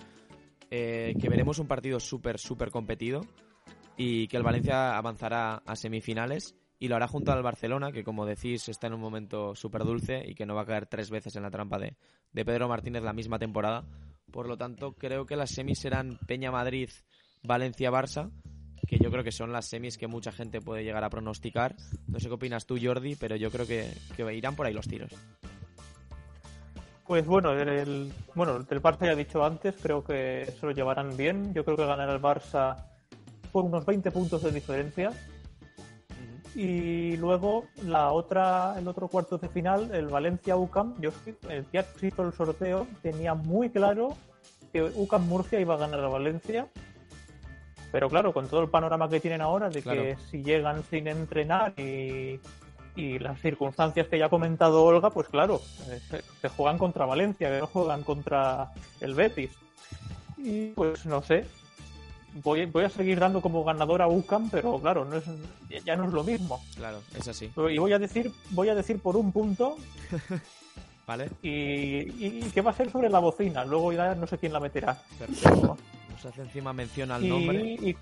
[0.71, 3.23] Eh, que veremos un partido súper, súper competido
[3.97, 8.27] y que el Valencia avanzará a semifinales y lo hará junto al Barcelona, que como
[8.27, 11.35] decís está en un momento súper dulce y que no va a caer tres veces
[11.37, 11.97] en la trampa de,
[12.33, 13.87] de Pedro Martínez la misma temporada.
[14.31, 16.91] Por lo tanto, creo que las semis serán Peña Madrid,
[17.43, 18.31] Valencia, Barça
[18.87, 21.77] que yo creo que son las semis que mucha gente puede llegar a pronosticar.
[22.09, 24.89] No sé qué opinas tú, Jordi, pero yo creo que, que irán por ahí los
[24.89, 25.13] tiros.
[27.07, 31.17] Pues bueno, el, bueno, del Barça ya he dicho antes, creo que se lo llevarán
[31.17, 31.53] bien.
[31.53, 32.85] Yo creo que ganará el Barça
[33.51, 35.11] por unos 20 puntos de diferencia.
[36.55, 41.11] Y luego la otra, el otro cuarto de final, el Valencia UCAM, yo
[41.49, 44.17] el día que hizo el sorteo tenía muy claro
[44.73, 46.69] que UCAM Murcia iba a ganar a Valencia
[47.93, 50.03] pero claro, con todo el panorama que tienen ahora, de claro.
[50.03, 52.41] que si llegan sin entrenar y,
[52.97, 57.51] y, las circunstancias que ya ha comentado Olga, pues claro, se, se, juegan contra Valencia,
[57.51, 58.71] que no juegan contra
[59.01, 59.51] el Betis.
[60.39, 61.47] Y pues no sé,
[62.43, 65.25] voy, voy a seguir dando como ganador a UCAM, pero claro, no es,
[65.85, 66.63] ya no es lo mismo.
[66.77, 67.51] Claro, es así.
[67.71, 69.77] Y voy a decir, voy a decir por un punto.
[71.07, 71.29] ¿Vale?
[71.43, 74.53] Y, y, y, que va a ser sobre la bocina, luego ya no sé quién
[74.53, 74.97] la meterá.
[75.19, 75.77] Perfecto.
[76.23, 77.61] Nos hace encima mención al y, nombre.
[77.81, 77.97] Y,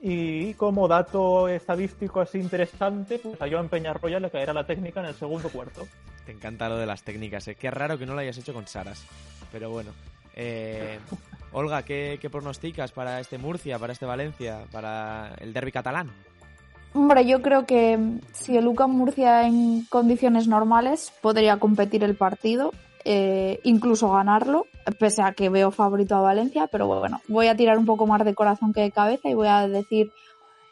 [0.00, 5.06] Y como dato estadístico así interesante, pues a Joan Peñarroya le caerá la técnica en
[5.06, 5.86] el segundo cuarto.
[6.24, 7.56] Te encanta lo de las técnicas, ¿eh?
[7.56, 9.04] Qué raro que no lo hayas hecho con Saras.
[9.50, 9.90] Pero bueno.
[10.36, 11.00] Eh,
[11.52, 16.08] Olga, ¿qué, ¿qué, pronosticas para este Murcia, para este Valencia, para el derby catalán?
[16.94, 17.98] Hombre, yo creo que
[18.32, 22.72] si el UCAM Murcia en condiciones normales podría competir el partido,
[23.04, 24.66] eh, incluso ganarlo,
[24.98, 28.24] pese a que veo favorito a Valencia, pero bueno, voy a tirar un poco más
[28.24, 30.10] de corazón que de cabeza y voy a decir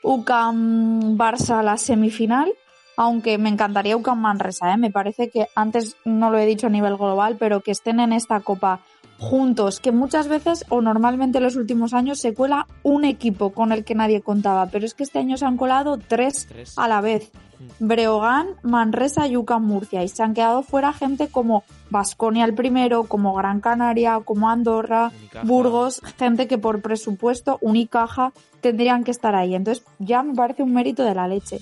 [0.03, 2.53] UCAM Barça la semifinal,
[2.97, 4.77] aunque me encantaría UCAM Manresa, ¿eh?
[4.77, 8.13] me parece que antes no lo he dicho a nivel global, pero que estén en
[8.13, 8.81] esta copa
[9.19, 13.73] juntos, que muchas veces o normalmente en los últimos años se cuela un equipo con
[13.73, 17.01] el que nadie contaba, pero es que este año se han colado tres, a la
[17.01, 17.31] vez.
[17.79, 23.05] Breogán, Manresa y UCAM Murcia y se han quedado fuera gente como Vasconia el primero,
[23.05, 25.13] como Gran Canaria, como Andorra,
[25.45, 29.55] Burgos, gente que por presupuesto, Unicaja, tendrían que estar ahí.
[29.55, 31.61] Entonces ya me parece un mérito de la leche.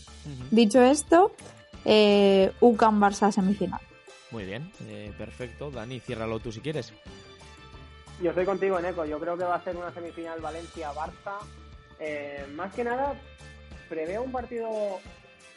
[0.51, 1.32] Dicho esto,
[1.84, 3.80] eh, UCAM Barça semifinal.
[4.30, 5.70] Muy bien, eh, perfecto.
[5.70, 6.92] Dani, ciérralo tú si quieres.
[8.22, 9.05] Yo estoy contigo, Neco.
[9.05, 11.38] Yo creo que va a ser una semifinal Valencia-Barça.
[12.01, 13.14] Eh, más que nada,
[13.88, 14.68] preveo un partido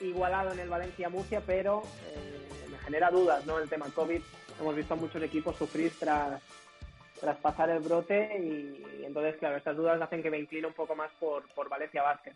[0.02, 3.60] igualado en el Valencia-Murcia, pero eh, me genera dudas, ¿no?
[3.60, 4.22] El tema COVID.
[4.60, 6.42] Hemos visto a muchos equipos sufrir tras,
[7.20, 10.96] tras pasar el brote y, entonces, claro, estas dudas hacen que me incline un poco
[10.96, 12.36] más por, por Valencia-Vázquez.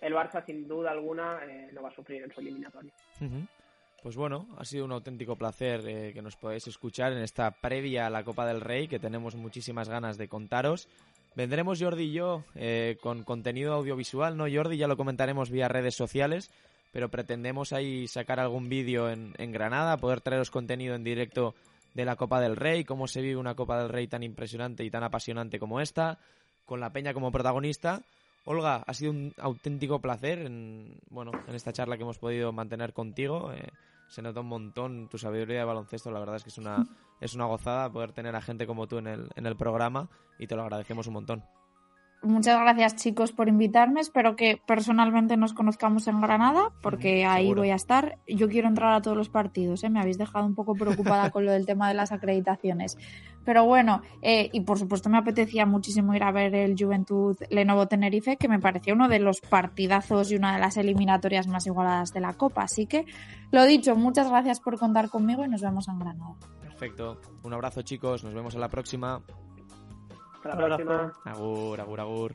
[0.00, 2.92] El Barça, sin duda alguna, eh, no va a sufrir en su eliminatorio.
[4.02, 8.06] Pues bueno, ha sido un auténtico placer eh, que nos podáis escuchar en esta previa
[8.06, 10.88] a la Copa del Rey, que tenemos muchísimas ganas de contaros.
[11.34, 14.76] Vendremos Jordi y yo eh, con contenido audiovisual, ¿no, Jordi?
[14.76, 16.50] Ya lo comentaremos vía redes sociales,
[16.94, 21.56] pero pretendemos ahí sacar algún vídeo en, Granada, poder traeros contenido en directo
[21.92, 24.90] de la Copa del Rey, cómo se vive una Copa del Rey tan impresionante y
[24.90, 26.20] tan apasionante como esta,
[26.64, 28.02] con la Peña como protagonista.
[28.44, 32.92] Olga, ha sido un auténtico placer en, bueno, en esta charla que hemos podido mantener
[32.92, 33.52] contigo.
[33.52, 33.66] Eh,
[34.06, 36.12] se nota un montón tu sabiduría de baloncesto.
[36.12, 36.86] La verdad es que es una,
[37.20, 40.46] es una gozada poder tener a gente como tú en el, en el programa y
[40.46, 41.44] te lo agradecemos un montón.
[42.24, 44.00] Muchas gracias chicos por invitarme.
[44.00, 48.18] Espero que personalmente nos conozcamos en Granada, porque ahí voy a estar.
[48.26, 49.84] Yo quiero entrar a todos los partidos.
[49.84, 49.90] ¿eh?
[49.90, 52.96] Me habéis dejado un poco preocupada con lo del tema de las acreditaciones.
[53.44, 57.86] Pero bueno, eh, y por supuesto me apetecía muchísimo ir a ver el Juventud Lenovo
[57.86, 62.12] Tenerife, que me pareció uno de los partidazos y una de las eliminatorias más igualadas
[62.14, 62.62] de la Copa.
[62.62, 63.04] Así que,
[63.50, 66.34] lo dicho, muchas gracias por contar conmigo y nos vemos en Granada.
[66.62, 67.20] Perfecto.
[67.42, 69.22] Un abrazo chicos, nos vemos en la próxima.
[70.44, 71.12] Hasta la próxima.
[71.24, 72.34] Agur, agur, agur.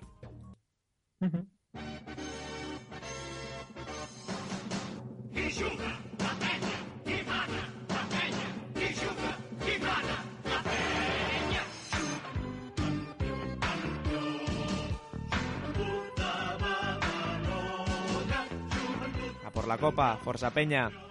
[19.46, 21.09] A por la copa, Forza Peña.